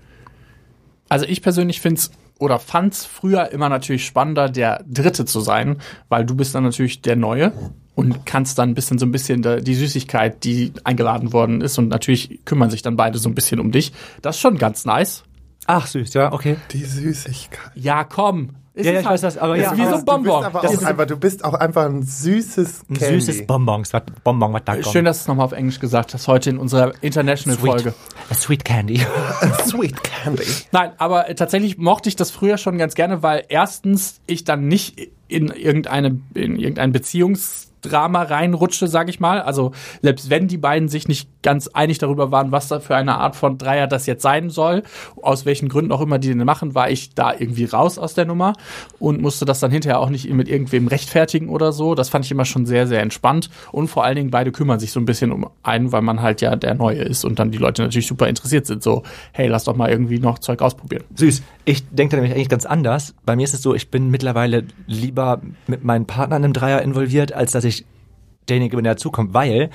[1.08, 6.26] Also ich persönlich find's oder fand's früher immer natürlich spannender, der Dritte zu sein, weil
[6.26, 7.52] du bist dann natürlich der Neue
[7.94, 11.88] und kannst dann ein bisschen so ein bisschen die Süßigkeit, die eingeladen worden ist und
[11.88, 13.92] natürlich kümmern sich dann beide so ein bisschen um dich.
[14.20, 15.24] Das ist schon ganz nice.
[15.66, 16.56] Ach süß, ja, okay.
[16.72, 17.72] Die Süßigkeit.
[17.74, 18.50] Ja, komm.
[18.78, 20.06] Es Ja, ja, ist ich weiß das, aber ja, ist wie so ein Du bist,
[20.06, 20.44] Bonbon.
[20.44, 23.20] aber Das auch ist einfach, du bist auch einfach ein süßes Ein Candy.
[23.22, 24.86] süßes Bonbons, was Bonbon, was da kommt.
[24.88, 27.94] schön, dass du es nochmal auf Englisch gesagt hast, heute in unserer International-Folge.
[28.30, 29.00] A sweet candy.
[29.66, 30.44] Sweet Candy.
[30.72, 34.68] Nein, aber äh, tatsächlich mochte ich das früher schon ganz gerne, weil erstens ich dann
[34.68, 36.92] nicht in irgendeine in irgendeinen
[37.82, 39.40] Drama reinrutschte, sag ich mal.
[39.40, 43.18] Also selbst wenn die beiden sich nicht ganz einig darüber waren, was da für eine
[43.18, 44.82] Art von Dreier das jetzt sein soll,
[45.22, 48.24] aus welchen Gründen auch immer die den machen, war ich da irgendwie raus aus der
[48.24, 48.54] Nummer
[48.98, 51.94] und musste das dann hinterher auch nicht mit irgendwem rechtfertigen oder so.
[51.94, 53.48] Das fand ich immer schon sehr, sehr entspannt.
[53.70, 56.40] Und vor allen Dingen beide kümmern sich so ein bisschen um einen, weil man halt
[56.40, 58.82] ja der Neue ist und dann die Leute natürlich super interessiert sind.
[58.82, 61.04] So, hey, lass doch mal irgendwie noch Zeug ausprobieren.
[61.14, 61.44] Süß.
[61.64, 63.14] Ich denke da nämlich eigentlich ganz anders.
[63.24, 67.32] Bei mir ist es so, ich bin mittlerweile lieber mit meinen Partnern im Dreier involviert,
[67.32, 67.84] als dass ich
[68.48, 69.70] derjenige bin, der dazukommt, weil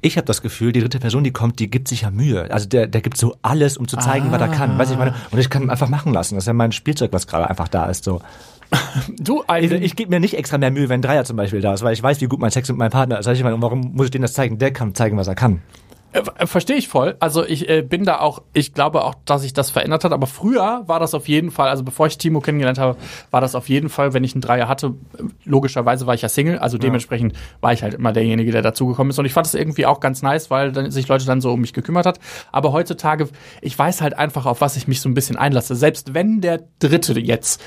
[0.00, 2.50] ich habe das Gefühl, die dritte Person, die kommt, die gibt sich ja Mühe.
[2.50, 4.78] Also der, der gibt so alles, um zu zeigen, was er kann.
[4.78, 5.14] Weiß ich meine?
[5.30, 6.34] Und ich kann ihn einfach machen lassen.
[6.36, 8.04] Das ist ja mein Spielzeug, was gerade einfach da ist.
[8.04, 8.20] So.
[9.18, 11.82] Du, Also ich gebe mir nicht extra mehr Mühe, wenn Dreier zum Beispiel da ist,
[11.82, 13.24] weil ich weiß, wie gut mein Sex mit meinem Partner ist.
[13.24, 14.58] Sag ich meine, und warum muss ich denen das zeigen?
[14.58, 15.62] Der kann zeigen, was er kann.
[16.12, 17.16] Äh, Verstehe ich voll.
[17.20, 20.12] Also ich äh, bin da auch, ich glaube auch, dass sich das verändert hat.
[20.12, 22.96] Aber früher war das auf jeden Fall, also bevor ich Timo kennengelernt habe,
[23.30, 26.28] war das auf jeden Fall, wenn ich einen Dreier hatte, äh, logischerweise war ich ja
[26.28, 29.18] Single, also dementsprechend war ich halt immer derjenige, der dazugekommen ist.
[29.18, 31.60] Und ich fand es irgendwie auch ganz nice, weil dann sich Leute dann so um
[31.60, 32.18] mich gekümmert hat.
[32.52, 33.28] Aber heutzutage,
[33.60, 35.74] ich weiß halt einfach, auf was ich mich so ein bisschen einlasse.
[35.74, 37.62] Selbst wenn der Dritte jetzt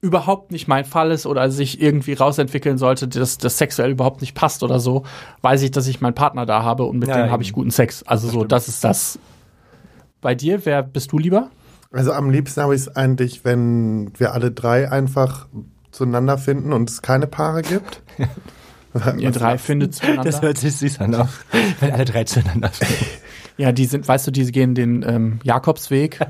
[0.00, 4.34] überhaupt nicht mein Fall ist oder sich irgendwie rausentwickeln sollte, dass das sexuell überhaupt nicht
[4.34, 5.04] passt oder so,
[5.42, 7.70] weiß ich, dass ich meinen Partner da habe und mit Ja, dem habe ich guten
[7.70, 8.02] Sex.
[8.04, 9.18] Also so, das ist das.
[10.20, 11.50] Bei dir, wer bist du lieber?
[11.92, 15.46] Also am liebsten habe ich es eigentlich, wenn wir alle drei einfach
[15.92, 18.02] zueinander finden und es keine Paare gibt.
[19.18, 20.40] Ihr drei findet Das zueinander.
[20.42, 21.28] hört sich süß an, auch.
[21.80, 22.88] wenn alle drei zueinander sind.
[23.58, 26.18] Ja, die sind, weißt du, die gehen den ähm, Jakobsweg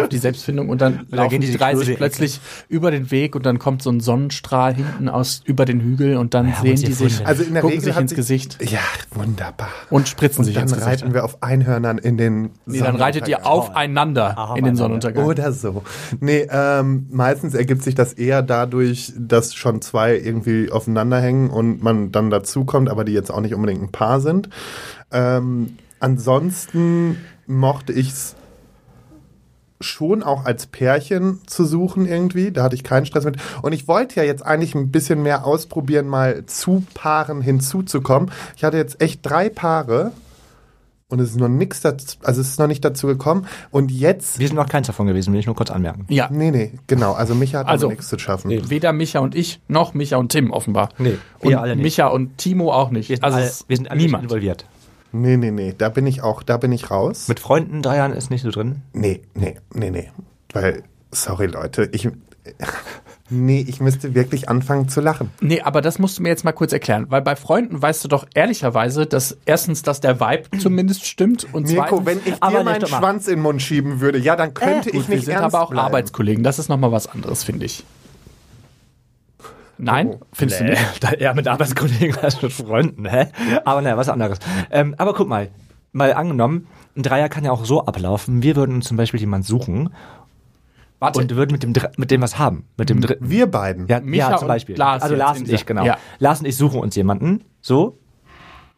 [0.00, 2.90] auf die Selbstfindung und dann da laufen gehen die die die 30 Klose- plötzlich über
[2.90, 6.48] den Weg und dann kommt so ein Sonnenstrahl hinten aus über den Hügel und dann
[6.48, 7.26] Ja, sehen die sich.
[7.26, 9.68] Also in der gucken Regel sich ins sich- Gesicht Ja, wunderbar.
[9.90, 10.86] und spritzen Und sich dann ins Gesicht.
[11.02, 15.24] reiten wir auf Einhörnern in den Nee, dann reitet ihr aufeinander in den Sonnenuntergang.
[15.24, 15.82] Oder so.
[16.20, 21.82] Nee, ähm, meistens ergibt sich das eher dadurch, dass schon zwei irgendwie aufeinander hängen und
[21.82, 24.48] man dann dazukommt, aber die jetzt auch nicht unbedingt ein Paar sind.
[25.10, 28.36] Ähm, ansonsten mochte ich es
[29.82, 32.50] schon auch als Pärchen zu suchen irgendwie.
[32.52, 33.36] Da hatte ich keinen Stress mit.
[33.62, 38.30] Und ich wollte ja jetzt eigentlich ein bisschen mehr ausprobieren, mal zu Paaren hinzuzukommen.
[38.56, 40.12] Ich hatte jetzt echt drei Paare.
[41.08, 43.46] Und es ist noch nichts dazu, also es ist noch nicht dazu gekommen.
[43.70, 46.06] Und jetzt, Wir sind noch keins davon gewesen, will ich nur kurz anmerken.
[46.08, 47.12] Ja, nee, nee, genau.
[47.12, 48.50] Also Micha hat Also, nichts zu schaffen.
[48.70, 50.88] weder Micha und ich, noch Micha und Tim offenbar.
[50.96, 51.82] Nee, und wir alle nicht.
[51.84, 53.10] Micha und Timo auch nicht.
[53.10, 54.24] Wir sind also alle, wir sind alle niemand.
[54.24, 54.64] involviert.
[55.12, 55.74] Nee, nee, nee.
[55.76, 57.28] Da bin ich auch, da bin ich raus.
[57.28, 58.82] Mit Freunden, Dreiern ist nicht so drin.
[58.92, 60.10] nee, nee, nee, nee.
[60.52, 62.08] Weil, sorry Leute, ich,
[63.30, 65.30] nee, ich müsste wirklich anfangen zu lachen.
[65.40, 68.08] Nee, aber das musst du mir jetzt mal kurz erklären, weil bei Freunden weißt du
[68.08, 72.58] doch ehrlicherweise, dass erstens, dass der Vibe zumindest stimmt und Mirko, zweitens, wenn ich Aber
[72.58, 72.86] dir meinen.
[72.86, 75.54] Schwanz in den Mund schieben würde, ja, dann könnte ich Gut, wir nicht sind ernst
[75.54, 75.86] aber auch bleiben.
[75.86, 76.44] Arbeitskollegen.
[76.44, 77.84] Das ist nochmal was anderes, finde ich.
[79.82, 80.18] Nein?
[80.32, 81.02] Findest du nicht?
[81.02, 83.26] Da, ja, mit Arbeitskollegen als mit Freunden, hä?
[83.64, 84.38] Aber naja, was anderes.
[84.70, 85.48] Ähm, aber guck mal,
[85.90, 88.44] mal angenommen, ein Dreier kann ja auch so ablaufen.
[88.44, 89.90] Wir würden uns zum Beispiel jemanden suchen
[91.00, 92.64] Warte, und würden mit dem, mit dem was haben.
[92.76, 93.28] Mit dem dritten.
[93.28, 93.88] Wir beiden.
[93.88, 94.76] Ja, Micha ja, zum und Beispiel.
[94.76, 95.84] Lars also Lars und ich, genau.
[95.84, 95.98] ja.
[96.20, 97.98] Lars und ich suchen uns jemanden, so.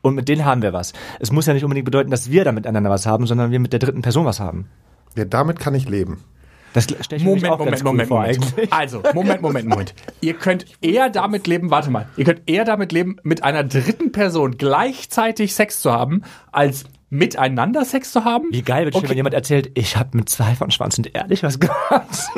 [0.01, 0.95] Und mit denen haben wir was.
[1.21, 3.75] Es muss ja nicht unbedingt bedeuten, dass wir da miteinander was haben, sondern wir mit
[3.75, 4.71] der dritten Person was haben.
[5.17, 6.25] ja, damit kann ich leben.
[6.74, 8.72] Das stelle ich mir nämlich Moment, auch ganz Moment, cool Moment, vor Moment.
[8.72, 9.94] Also, Moment, Moment, Moment.
[10.20, 14.12] Ihr könnt eher damit leben, warte mal, ihr könnt eher damit leben, mit einer dritten
[14.12, 18.48] Person gleichzeitig Sex zu haben, als miteinander Sex zu haben.
[18.50, 19.08] Wie geil wird Okay.
[19.08, 22.28] wenn jemand erzählt, ich habe mit zwei von Schwanz und ehrlich was gehabt.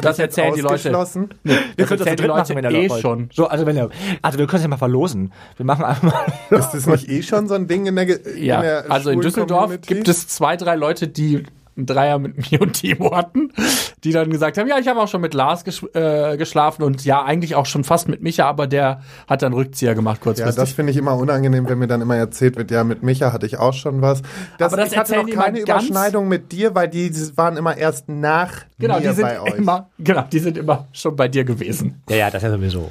[0.00, 0.74] Das erzählen die Leute.
[0.74, 1.30] ausgeschlossen?
[1.42, 3.02] Wir können das die Leute machen, wenn ihr eh wollt.
[3.02, 3.30] schon.
[3.32, 3.90] So, also wenn ihr,
[4.20, 5.32] also wir können es ja mal verlosen.
[5.56, 6.56] Wir machen einfach mal.
[6.56, 9.10] Ist das nicht eh schon so ein Ding in der, Ge- Ja, in der also
[9.10, 9.92] in Düsseldorf Community?
[9.94, 11.42] gibt es zwei, drei Leute, die
[11.76, 13.52] einen Dreier mit mir und Timo hatten,
[14.04, 17.04] die dann gesagt haben, ja, ich habe auch schon mit Lars gesch äh, geschlafen und
[17.04, 20.56] ja, eigentlich auch schon fast mit Micha, aber der hat dann Rückzieher gemacht Ja, kurzfristig.
[20.56, 23.46] das finde ich immer unangenehm, wenn mir dann immer erzählt wird, ja, mit Micha hatte
[23.46, 24.22] ich auch schon was.
[24.58, 27.76] Das, Aber das ich hatte noch die keine Überschneidung mit dir, weil die waren immer
[27.76, 29.54] erst nach genau, mir die sind bei euch.
[29.54, 32.02] immer, genau, die sind immer schon bei dir gewesen.
[32.08, 32.90] Ja, ja, das ist ja sowieso.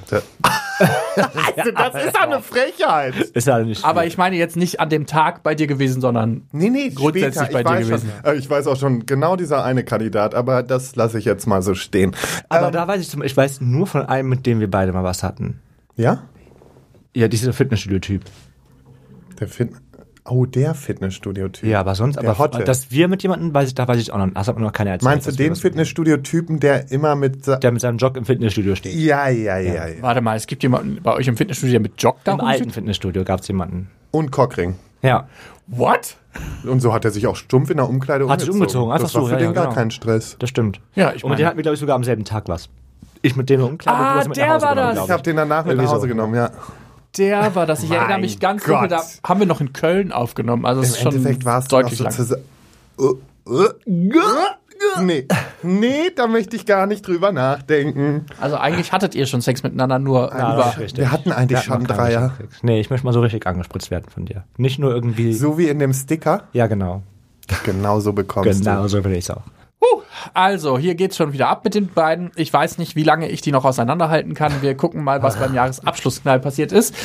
[1.15, 3.15] Also, das ist doch eine Frechheit.
[3.15, 3.83] Ist ja nicht.
[3.85, 7.45] Aber ich meine jetzt nicht an dem Tag bei dir gewesen, sondern Nee, nee, Grundsätzlich
[7.49, 7.63] später.
[7.63, 8.11] bei ich dir weiß gewesen.
[8.23, 11.45] Schon, äh, ich weiß auch schon genau dieser eine Kandidat, aber das lasse ich jetzt
[11.47, 12.15] mal so stehen.
[12.49, 14.91] aber Ähm, da weiß ich zum ich weiß nur von einem, mit dem wir beide
[14.93, 15.59] mal was hatten.
[15.95, 16.23] Ja?
[17.15, 18.23] Ja, dieser Fitnessstudio-Typ.
[19.39, 19.71] Der Fit
[20.23, 21.67] Oh, der Fitnessstudio-Typ.
[21.67, 22.63] Ja, aber sonst, Der aber Hotte.
[22.63, 24.71] dass wir mit jemandem, weiß ich, da weiß ich auch noch, das hat mir noch
[24.71, 25.03] keiner erzählt.
[25.11, 27.47] Meinst du den Fitnessstudio-Typen, der immer mit.
[27.47, 28.93] Der mit seinem Jog im Fitnessstudio steht.
[28.93, 29.93] ja, ja, ja, ja.
[30.01, 32.49] warte mal, es gibt jemanden bei euch im Fitnessstudio, der mit Jog da Im alten
[32.63, 32.73] rumsteht?
[32.73, 33.89] Fitnessstudio gab es jemanden.
[34.11, 34.75] Und Cockring.
[35.01, 35.27] Ja.
[35.67, 36.17] What?
[36.65, 39.15] Und so hat er sich auch stumpf in der Umkleide Hat sich umgezogen, einfach Das
[39.15, 39.75] war so, für ja, den ja, gar genau.
[39.75, 40.35] kein Stress.
[40.37, 40.79] Das stimmt.
[40.93, 42.69] Ja, ich Und meine- dem hatten wir, glaube ich, sogar am selben Tag was.
[43.23, 44.95] Ich mit dem Umkleide, Ah, du das mit der nach Hause war genommen, das.
[44.97, 46.07] glaub Ich habe den danach mit nach Hause so.
[46.07, 46.49] genommen, ja.
[47.17, 47.83] Der war das.
[47.83, 48.73] Ich erinnere Mein mich ganz Gott.
[48.81, 50.65] dunkel, da haben wir noch in Köln aufgenommen.
[50.65, 52.11] Also es Im ist schon Endeffekt war es deutlich lang.
[52.11, 52.37] so zu
[52.99, 53.15] Uh,
[53.47, 53.67] uh,
[54.99, 55.27] Nee,
[55.61, 58.25] nee, da möchte ich gar nicht drüber nachdenken.
[58.39, 60.73] Also eigentlich hattet ihr schon Sex miteinander, nur Ja, über.
[60.95, 62.33] Wir hatten eigentlich Wir schon noch keinen Dreier.
[62.63, 64.43] Nee, ich möchte mal so richtig angespritzt werden von dir.
[64.57, 65.33] Nicht nur irgendwie.
[65.33, 66.43] So wie in dem Sticker.
[66.53, 67.03] Ja, genau.
[67.63, 68.87] Genauso bekommst Genau du.
[68.87, 69.43] so will ich es auch.
[70.33, 72.31] Also, hier geht's schon wieder ab mit den beiden.
[72.35, 74.61] Ich weiß nicht, wie lange ich die noch auseinanderhalten kann.
[74.61, 76.95] Wir gucken mal, was beim Jahresabschlussknall passiert ist.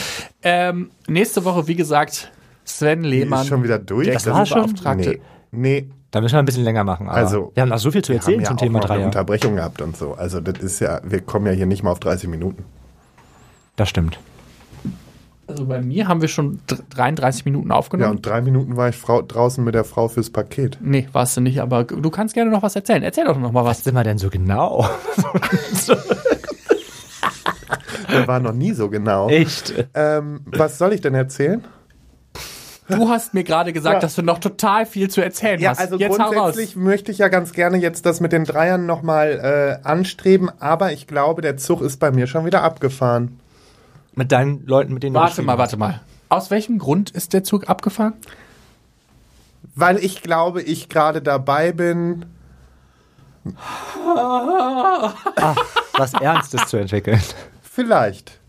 [0.43, 2.31] Ähm, nächste Woche, wie gesagt,
[2.65, 3.43] Sven Die Lehmann.
[3.43, 4.07] ist schon wieder durch.
[4.07, 4.75] der Das war schon?
[4.97, 5.21] Nee,
[5.53, 5.89] nee.
[6.11, 7.09] Da müssen wir ein bisschen länger machen.
[7.09, 8.79] Aber Also, wir haben noch so viel zu Wir erzählen haben ja zum auch Thema
[8.79, 9.07] noch eine Dreier.
[9.07, 10.15] Unterbrechung gehabt und so.
[10.15, 12.65] Also das ist ja, wir kommen ja hier nicht mal auf 30 Minuten.
[13.77, 14.19] Das stimmt.
[15.49, 18.17] Also bei mir haben wir schon dr- 33 Minuten Ja, aufgenommen.
[18.17, 20.79] und drei Minuten war ich Frau, draußen mit der Frau fürs Paket.
[20.81, 23.03] nee, warst du nicht, aber du kannst gerne noch was erzählen.
[23.05, 23.85] Erzähl doch noch mal Was was.
[23.85, 24.89] sind wir denn so genau?
[28.11, 29.29] Der war noch nie so genau.
[29.29, 29.75] Echt?
[29.95, 31.65] Ähm, was soll ich denn erzählen?
[32.89, 34.01] Du hast mir gerade gesagt, Ja.
[34.01, 35.81] dass du noch total viel zu erzählen Ja, hast.
[35.81, 36.33] also Jetzt hau raus.
[36.35, 40.93] grundsätzlich möchte ich ja ganz gerne jetzt das mit den Dreiern nochmal äh, anstreben, aber
[40.93, 43.41] ich glaube, der Zug ist bei mir schon wieder abgefahren.
[44.17, 46.01] Mit deinen Leuten, mit denen du Warte mal, warte mal.
[46.31, 48.15] Aus welchem Grund ist der Zug abgefahren?
[49.75, 52.25] Weil ich glaube, ich gerade dabei bin.
[55.99, 57.21] Was Ernstes zu entwickeln.
[57.63, 58.41] Vielleicht.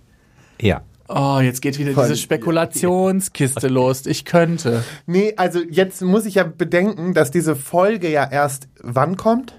[0.59, 0.81] Ja.
[1.09, 4.05] Oh, jetzt geht wieder Von- diese Spekulationskiste los.
[4.05, 4.83] Ich könnte.
[5.05, 9.53] Nee, also jetzt muss ich ja bedenken, dass diese Folge ja erst wann kommt?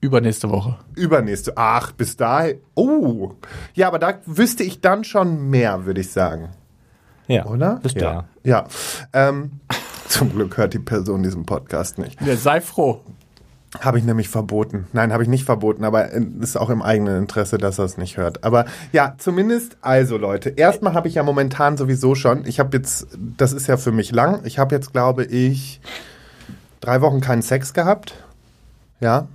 [0.00, 0.76] Übernächste Woche.
[0.94, 1.52] Übernächste.
[1.56, 2.60] Ach, bis dahin.
[2.74, 3.32] Oh.
[3.74, 6.50] Ja, aber da wüsste ich dann schon mehr, würde ich sagen.
[7.26, 7.46] Ja.
[7.46, 7.80] Oder?
[7.82, 8.24] Bist du ja.
[8.44, 8.66] Ja.
[9.12, 9.60] Ähm,
[10.08, 12.20] zum Glück hört die Person diesen Podcast nicht.
[12.20, 13.02] Ja, sei froh.
[13.80, 14.86] Habe ich nämlich verboten.
[14.92, 17.98] Nein, habe ich nicht verboten, aber äh, ist auch im eigenen Interesse, dass er es
[17.98, 18.44] nicht hört.
[18.44, 23.08] Aber ja, zumindest, also Leute, erstmal habe ich ja momentan sowieso schon, ich habe jetzt,
[23.18, 25.80] das ist ja für mich lang, ich habe jetzt, glaube ich,
[26.80, 28.14] drei Wochen keinen Sex gehabt.
[29.00, 29.26] Ja.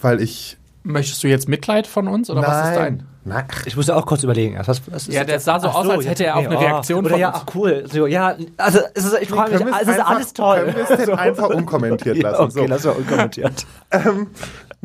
[0.00, 0.58] Weil ich.
[0.82, 3.06] Möchtest du jetzt Mitleid von uns oder was ist dein?
[3.26, 3.46] Nein.
[3.64, 4.58] Ich musste auch kurz überlegen.
[4.66, 6.10] Was, was ist Ja, der sah so aus, als ja.
[6.10, 6.60] hätte er auf eine oh.
[6.60, 7.38] Reaktion Oder von ja, uns.
[7.38, 7.84] ach cool.
[7.90, 10.56] So, ja, also es ist, ich frage mich, wir es ist einfach- alles toll.
[10.58, 12.42] Können wir es denn einfach unkommentiert ja, lassen?
[12.42, 12.66] okay, so.
[12.66, 13.66] lass mal unkommentiert.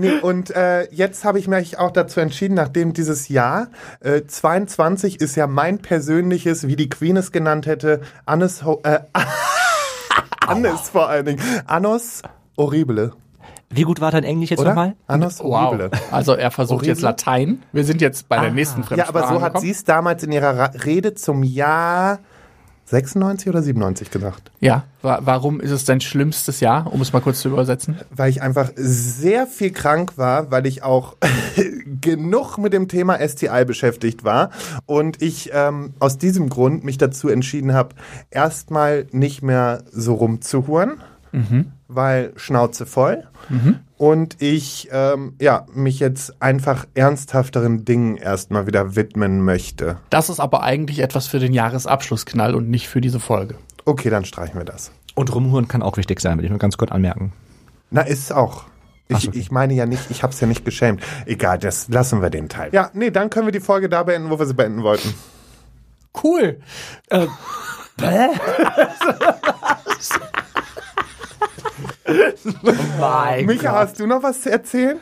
[0.01, 3.67] Nee, und äh, jetzt habe ich mich auch dazu entschieden, nachdem dieses Jahr
[3.99, 8.99] äh, 22 ist ja mein persönliches, wie die Queen es genannt hätte, Annes, Ho äh,
[10.47, 12.21] Annes vor allen Dingen, Annos
[12.57, 13.11] Horrible,
[13.71, 14.95] Wie gut war dein Englisch jetzt nochmal?
[15.07, 15.67] Annos Wow.
[15.71, 15.91] Horrible.
[16.11, 16.87] Also er versucht Horrible?
[16.89, 17.61] jetzt Latein.
[17.71, 19.17] Wir sind jetzt bei der nächsten Ja, Fremdsprache.
[19.27, 22.19] aber so hat sie es damals in ihrer Rede zum Jahr
[22.85, 24.51] 96 oder 97 gesagt.
[24.59, 27.99] Ja, wa warum ist es dein schlimmstes Jahr, um es mal kurz zu übersetzen?
[28.09, 31.15] weil ich einfach sehr viel krank war, weil ich auch
[32.01, 34.49] genug mit dem Thema STI beschäftigt war
[34.87, 37.89] und ich ähm, aus diesem Grund mich dazu entschieden habe,
[38.31, 41.01] erstmal nicht mehr so rumzuhuren,
[41.87, 43.23] weil Schnauze voll
[43.97, 49.97] und ich ähm, ja mich jetzt einfach ernsthafteren Dingen erstmal wieder widmen möchte.
[50.09, 53.55] Das ist aber eigentlich etwas für den Jahresabschlussknall und nicht für diese Folge.
[53.85, 54.91] Okay, dann streichen wir das.
[55.15, 57.33] Und rumhuren kann auch wichtig sein, will ich nur ganz kurz anmerken.
[57.91, 58.65] Na, ist auch.
[59.09, 59.39] Ich, so, okay.
[59.39, 61.01] ich meine ja nicht, ich hab's ja nicht geschämt.
[61.25, 62.69] Egal, das lassen wir den Teil.
[62.71, 65.13] Ja, nee, dann können wir die Folge da beenden, wo wir sie beenden wollten.
[66.23, 66.59] Cool.
[72.99, 74.97] Mein Micha, hast du noch was zu erzählen?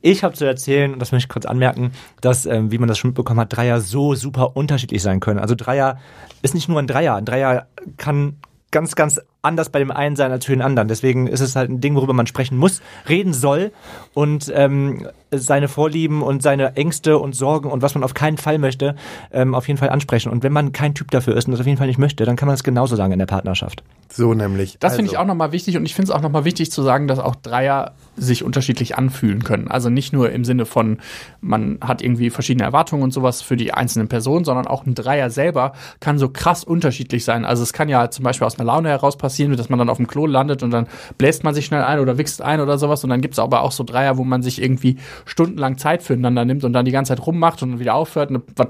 [0.00, 2.98] Ich habe zu erzählen, und das möchte ich kurz anmerken, dass, ähm, wie man das
[2.98, 5.38] schon mitbekommen hat, Dreier so super unterschiedlich sein können.
[5.38, 5.98] Also Dreier
[6.42, 7.16] ist nicht nur ein Dreier.
[7.16, 8.36] Ein Dreier kann
[8.70, 10.88] ganz, ganz anders bei dem einen sein als für den anderen.
[10.88, 13.72] Deswegen ist es halt ein Ding, worüber man sprechen muss, reden soll
[14.14, 18.58] und ähm, seine Vorlieben und seine Ängste und Sorgen und was man auf keinen Fall
[18.58, 18.96] möchte,
[19.32, 20.30] ähm, auf jeden Fall ansprechen.
[20.30, 22.36] Und wenn man kein Typ dafür ist und das auf jeden Fall nicht möchte, dann
[22.36, 23.82] kann man das genauso sagen in der Partnerschaft.
[24.12, 24.76] So nämlich.
[24.80, 26.82] Das finde ich Also, auch nochmal wichtig und ich finde es auch nochmal wichtig zu
[26.82, 29.68] sagen, dass auch Dreier sich unterschiedlich anfühlen können.
[29.68, 30.98] Also nicht nur im Sinne von,
[31.40, 35.30] man hat irgendwie verschiedene Erwartungen und sowas für die einzelnen Personen, sondern auch ein Dreier
[35.30, 37.44] selber kann so krass unterschiedlich sein.
[37.44, 39.96] Also es kann ja zum Beispiel aus einer Laune heraus passieren, dass man dann auf
[39.96, 40.86] dem Klo landet und dann
[41.18, 43.04] bläst man sich schnell ein oder wichst ein oder sowas.
[43.04, 46.44] Und dann gibt es aber auch so Dreier, wo man sich irgendwie stundenlang Zeit füreinander
[46.44, 48.68] nimmt und dann die ganze Zeit rummacht und wieder aufhört und was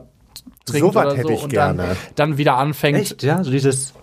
[0.66, 1.82] trinkt Sowas oder hätte so ich und gerne.
[1.82, 3.22] Dann, dann wieder anfängt.
[3.22, 3.94] Ja, so dieses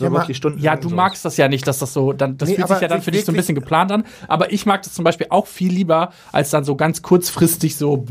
[0.00, 0.58] so Ja, wirklich Stunden.
[0.58, 2.88] Ja, du magst das ja nicht, dass das so, dann, das Nee, fühlt sich ja
[2.88, 4.04] dann für dich so ein bisschen geplant an.
[4.26, 8.04] Aber ich mag das zum Beispiel auch viel lieber, als dann so ganz kurzfristig so,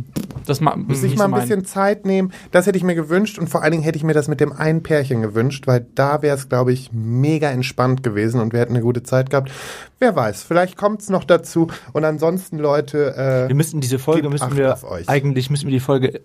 [0.46, 2.32] das ma, sich nicht mal so ein mein- bisschen Zeit nehmen.
[2.52, 4.52] Das hätte ich mir gewünscht und vor allen Dingen hätte ich mir das mit dem
[4.54, 8.74] einen Pärchen gewünscht, weil da wäre es, glaube ich, mega entspannt gewesen und wir hätten
[8.74, 9.52] eine gute Zeit gehabt.
[10.00, 11.68] Wer weiß, vielleicht kommt es noch dazu.
[11.94, 15.10] Und ansonsten, Leute, Wir äh, müssen diese Folge müssen Acht wir auf euch.
[15.10, 16.22] eigentlich müssen wir die Folge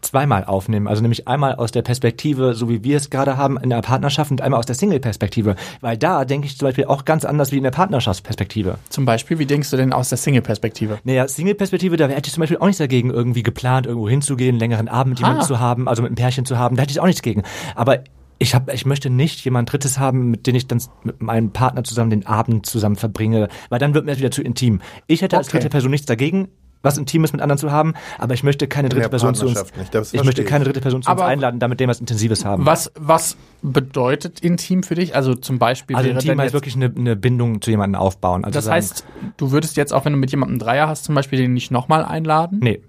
[0.00, 0.88] zweimal aufnehmen.
[0.88, 4.30] Also nämlich einmal aus der Perspektive, so wie wir es gerade haben, in der Partnerschaft
[4.30, 5.56] und einmal aus der Single-Perspektive.
[5.80, 8.78] Weil da denke ich zum Beispiel auch ganz anders wie in der Partnerschaftsperspektive.
[8.88, 10.98] Zum Beispiel, wie denkst du denn aus der Single-Perspektive?
[11.04, 14.58] Naja, Single-Perspektive, da hätte ich zum Beispiel auch nichts dagegen, irgendwie geplant, irgendwo hinzugehen, einen
[14.60, 16.76] längeren Abend mit jemandem zu haben, also mit einem Pärchen zu haben.
[16.76, 17.42] Da hätte ich auch nichts gegen.
[17.74, 17.98] Aber
[18.38, 21.82] ich, hab, ich möchte nicht jemand Drittes haben, mit dem ich dann mit meinem Partner
[21.84, 24.80] zusammen den Abend zusammen verbringe, weil dann wird mir das wieder zu intim.
[25.06, 25.58] Ich hätte als Okay.
[25.58, 26.48] dritte Person nichts dagegen,
[26.82, 29.64] was Intimes mit anderen zu haben, aber ich möchte keine dritte Person zu uns.
[29.76, 30.48] Nicht, das ich möchte ich.
[30.48, 32.64] keine dritte Person zu uns Aber- einladen, damit dem was Intensives haben.
[32.66, 35.14] Was, was bedeutet intim für dich?
[35.14, 38.44] Also zum Beispiel also wäre intim heißt wirklich eine, eine Bindung zu jemandem aufbauen.
[38.44, 39.04] Also das sagen, heißt,
[39.36, 41.70] du würdest jetzt auch, wenn du mit jemandem einen Dreier hast, zum Beispiel den nicht
[41.70, 42.60] nochmal einladen?
[42.62, 42.80] nee.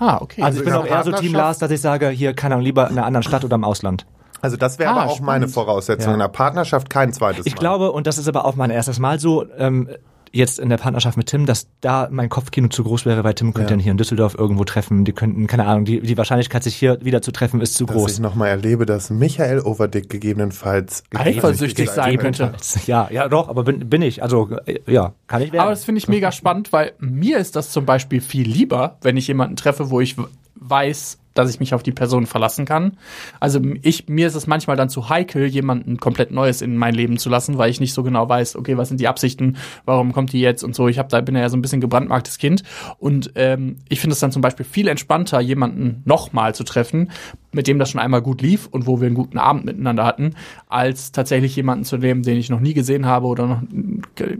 [0.00, 0.42] Ah, okay.
[0.42, 2.64] Also ich bin in auch eher so Team Lars, dass ich sage, hier, keine Ahnung,
[2.64, 4.06] lieber in einer anderen Stadt oder im Ausland.
[4.40, 5.54] Also das wäre Ah, aber auch meine spannend.
[5.54, 6.10] Voraussetzung.
[6.10, 6.14] Ja.
[6.14, 7.58] In der Partnerschaft kein zweites Ich Mal.
[7.58, 9.88] glaube, und das ist aber auch mein erstes Mal so, ähm,
[10.32, 13.52] jetzt in der Partnerschaft mit Tim, dass da mein Kopfkino zu groß wäre, weil Tim
[13.54, 13.76] könnte Ja.
[13.76, 15.04] dann hier in Düsseldorf irgendwo treffen.
[15.04, 17.96] Die könnten, keine Ahnung, die, die Wahrscheinlichkeit, sich hier wieder zu treffen, ist zu dass
[17.96, 18.18] ich groß.
[18.20, 22.52] nochmal erlebe, dass Michael Overdick gegebenenfalls Eifersüchtig sein könnte.
[22.86, 24.22] Ja, ja, doch, aber bin, bin ich.
[24.22, 25.62] Also, äh, ja, kann ich werden.
[25.62, 29.16] Aber das finde ich mega spannend, weil mir ist das zum Beispiel viel lieber, wenn
[29.16, 30.16] ich jemanden treffe, wo ich
[30.56, 32.98] weiß, dass ich mich auf die Person verlassen kann.
[33.40, 37.18] Also ich, mir ist es manchmal dann zu heikel, jemanden komplett Neues in mein Leben
[37.18, 40.32] zu lassen, weil ich nicht so genau weiß, okay, was sind die Absichten, warum kommt
[40.32, 40.88] die jetzt und so.
[40.88, 42.62] Ich hab da bin ja so ein bisschen gebrandmarktes Kind
[42.98, 47.10] und ähm, ich finde es dann zum Beispiel viel entspannter, jemanden nochmal zu treffen,
[47.52, 50.34] mit dem das schon einmal gut lief und wo wir einen guten Abend miteinander hatten,
[50.68, 53.62] als tatsächlich jemanden zu nehmen, den ich noch nie gesehen habe oder noch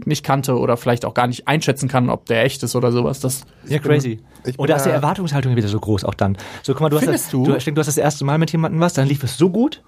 [0.05, 3.19] nicht kannte oder vielleicht auch gar nicht einschätzen kann, ob der echt ist oder sowas.
[3.19, 4.19] Das ja, crazy.
[4.57, 6.37] Und da ist die Erwartungshaltung wieder so groß auch dann.
[6.63, 7.43] So, guck mal, du hast, das, du?
[7.43, 7.55] du?
[7.55, 9.81] Ich denke, du hast das erste Mal mit jemandem was, dann lief es so gut.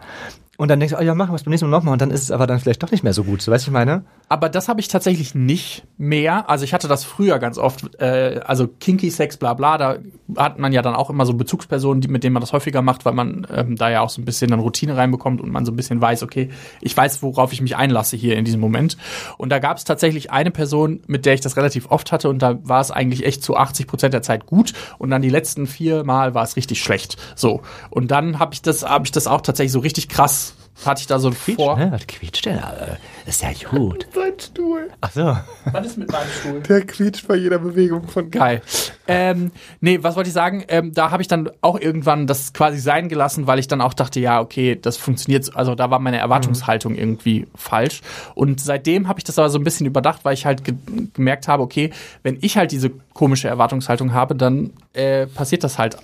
[0.58, 1.94] Und dann denkst du, oh ja, machen wir es beim nächsten Mal nochmal.
[1.94, 3.42] Und dann ist es aber dann vielleicht doch nicht mehr so gut.
[3.42, 4.04] So, weißt du, ich meine?
[4.30, 6.50] Aber das habe ich tatsächlich nicht mehr.
[6.50, 9.98] Also ich hatte das früher ganz oft, äh, also Kinky Sex, bla bla, da
[10.38, 13.06] hat man ja dann auch immer so Bezugspersonen, die, mit denen man das häufiger macht,
[13.06, 15.72] weil man ähm, da ja auch so ein bisschen dann Routine reinbekommt und man so
[15.72, 16.50] ein bisschen weiß, okay,
[16.80, 18.98] ich weiß, worauf ich mich einlasse hier in diesem Moment.
[19.38, 22.42] Und da gab es tatsächlich eine Person, mit der ich das relativ oft hatte und
[22.42, 25.66] da war es eigentlich echt zu 80 Prozent der Zeit gut und dann die letzten
[25.68, 27.18] vier Mal war es richtig schlecht.
[27.36, 27.62] So.
[27.90, 30.51] Und dann habe ich das, habe ich das auch tatsächlich so richtig krass,
[30.86, 31.78] hatte ich da so ein Vor.
[31.78, 31.92] Ne?
[31.92, 32.58] Was quietscht denn?
[32.58, 32.98] da?
[33.26, 34.08] Das ist ja gut.
[34.14, 34.90] Sein Stuhl.
[35.02, 35.38] Ach so.
[35.72, 36.60] Was ist mit meinem Stuhl?
[36.62, 38.62] Der quietscht bei jeder Bewegung von Geil.
[39.08, 40.64] Ähm, nee, was wollte ich sagen?
[40.70, 43.94] Ähm, da habe ich dann auch irgendwann das quasi sein gelassen, weil ich dann auch
[43.94, 45.46] dachte, ja, okay, das funktioniert.
[45.46, 48.02] so- Also da war meine Erwartungshaltung irgendwie falsch.
[48.34, 50.74] Und seitdem habe ich das aber so ein bisschen überdacht, weil ich halt ge
[51.14, 51.92] gemerkt habe, okay,
[52.24, 55.98] wenn ich halt diese komische Erwartungshaltung habe, dann äh, passiert das halt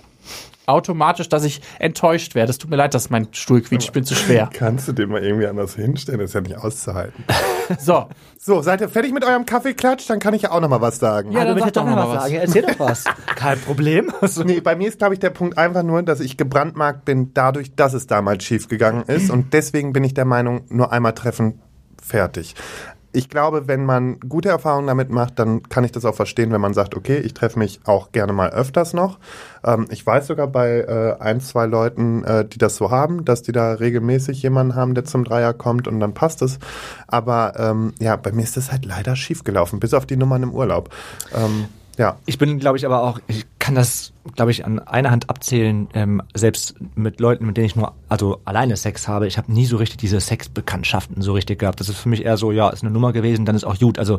[0.66, 2.50] automatisch, dass ich enttäuscht werde.
[2.50, 4.50] Es tut mir leid, dass mein Stuhl quietscht, ich bin zu schwer.
[4.52, 6.18] Kannst du den mal irgendwie anders hinstellen?
[6.20, 7.24] Das ist ja nicht auszuhalten.
[7.78, 8.06] So,
[8.38, 10.08] So, seid ihr fertig mit eurem Kaffeeklatsch?
[10.08, 11.32] Dann kann ich ja auch noch mal was sagen.
[11.32, 12.22] Ja, Ja, dann sag willst doch noch mal was was.
[12.22, 12.34] sagen.
[12.36, 13.04] Erzähl doch was.
[13.36, 14.10] Kein Problem.
[14.22, 17.34] Also, Nee, bei mir ist, glaube ich, der Punkt einfach nur, dass ich gebrandmarkt bin
[17.34, 19.28] dadurch, dass es damals schiefgegangen ist.
[19.30, 21.60] Und deswegen bin ich der Meinung, nur einmal treffen,
[22.02, 22.54] fertig.
[23.12, 26.60] Ich glaube, wenn man gute Erfahrungen damit macht, dann kann ich das auch verstehen, wenn
[26.60, 29.18] man sagt, okay, ich treffe mich auch gerne mal öfters noch.
[29.64, 33.42] Ähm, ich weiß sogar bei äh, ein, zwei Leuten, äh, die das so haben, dass
[33.42, 36.58] die da regelmäßig jemanden haben, der zum Dreier kommt und dann passt es.
[37.06, 40.52] Aber ähm, ja, bei mir ist das halt leider schiefgelaufen, bis auf die Nummern im
[40.52, 40.90] Urlaub.
[41.34, 41.66] Ähm,
[41.98, 42.16] ja.
[42.26, 45.88] Ich bin, glaube ich, aber auch, ich kann das, glaube ich, an einer Hand abzählen,
[45.92, 49.26] ähm, selbst mit Leuten, mit denen ich nur, also alleine Sex habe.
[49.26, 51.80] Ich habe nie so richtig diese Sexbekanntschaften so richtig gehabt.
[51.80, 53.98] Das ist für mich eher so, ja, ist eine Nummer gewesen, dann ist auch gut.
[53.98, 54.18] Also,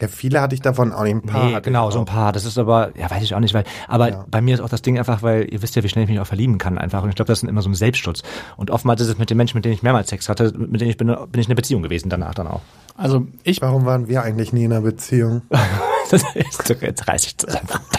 [0.00, 1.14] Ja, viele hatte ich davon auch nicht.
[1.14, 2.32] Ein paar nee, genau, so ein paar.
[2.32, 4.24] Das ist aber, ja, weiß ich auch nicht, weil, aber Ja.
[4.28, 6.18] bei mir ist auch das Ding einfach, weil ihr wisst ja, wie schnell ich mich
[6.20, 7.02] auch verlieben kann einfach.
[7.04, 8.22] Und ich glaube, das ist immer so ein Selbstschutz.
[8.56, 10.90] Und oftmals ist es mit den Menschen, mit denen ich mehrmals Sex hatte, mit denen
[10.90, 12.60] ich bin, bin ich in einer Beziehung gewesen danach dann auch.
[12.96, 15.42] also ich Warum waren wir eigentlich nie in einer Beziehung?
[16.20, 17.36] Das jetzt reiß ich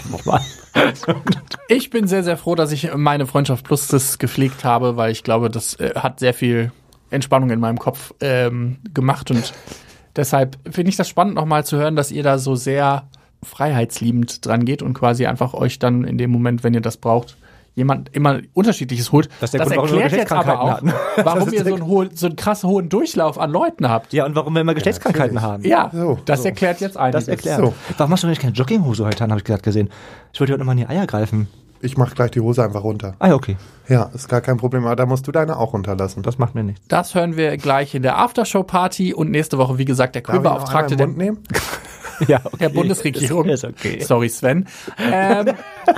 [0.09, 0.41] nochmal.
[1.67, 5.23] Ich bin sehr, sehr froh, dass ich meine Freundschaft Plus das gepflegt habe, weil ich
[5.23, 6.71] glaube, das äh, hat sehr viel
[7.09, 9.53] Entspannung in meinem Kopf ähm, gemacht und
[10.15, 13.09] deshalb finde ich das spannend, nochmal zu hören, dass ihr da so sehr
[13.43, 17.37] freiheitsliebend dran geht und quasi einfach euch dann in dem Moment, wenn ihr das braucht,
[17.75, 19.29] jemand immer unterschiedliches holt.
[19.39, 20.81] Das der Grund, erklärt jetzt aber auch,
[21.23, 24.13] warum ihr so einen, hohen, so einen krass hohen Durchlauf an Leuten habt.
[24.13, 25.63] Ja, und warum wir immer Geschlechtskrankheiten haben.
[25.63, 26.45] Ja, So, das so.
[26.45, 27.25] erklärt jetzt einiges.
[27.25, 27.59] Das erklärt.
[27.59, 27.73] So.
[27.97, 29.89] Warum hast du nicht keine Jogginghose heute an, habe ich gerade gesehen.
[30.33, 31.47] Ich wollte heute nochmal in die Eier greifen.
[31.81, 33.15] Ich mach gleich die Hose einfach runter.
[33.19, 33.57] Ah ja, okay.
[33.87, 36.23] Ja, ist gar kein Problem, aber da musst du deine auch runterlassen.
[36.23, 36.81] Das macht mir nichts.
[36.87, 40.73] Das hören wir gleich in der Aftershow-Party und nächste Woche, wie gesagt, der Darf ich
[40.73, 41.43] noch der, im Mund nehmen?
[42.27, 42.57] Ja, okay.
[42.59, 43.45] der Bundesregierung.
[43.49, 43.99] Ist, ist okay.
[44.01, 44.67] Sorry, Sven.
[44.99, 45.53] Ähm,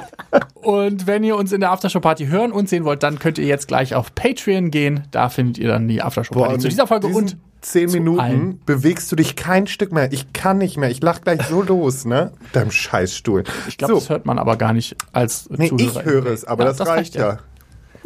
[0.56, 3.68] und wenn ihr uns in der Aftershow-Party hören und sehen wollt, dann könnt ihr jetzt
[3.68, 5.04] gleich auf Patreon gehen.
[5.12, 8.60] Da findet ihr dann die Aftershow-Party zu dieser Folge und zehn Minuten allem.
[8.66, 10.12] bewegst du dich kein Stück mehr.
[10.12, 10.90] Ich kann nicht mehr.
[10.90, 12.32] Ich lach gleich so los, ne?
[12.54, 13.44] Deinem Scheißstuhl.
[13.68, 14.00] Ich glaube, so.
[14.00, 16.00] das hört man aber gar nicht als Nee, Zuhörer.
[16.00, 17.40] ich höre es, aber Ja, das, reicht ja.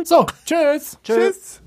[0.04, 0.98] So, tschüss.
[1.04, 1.61] Tschüss.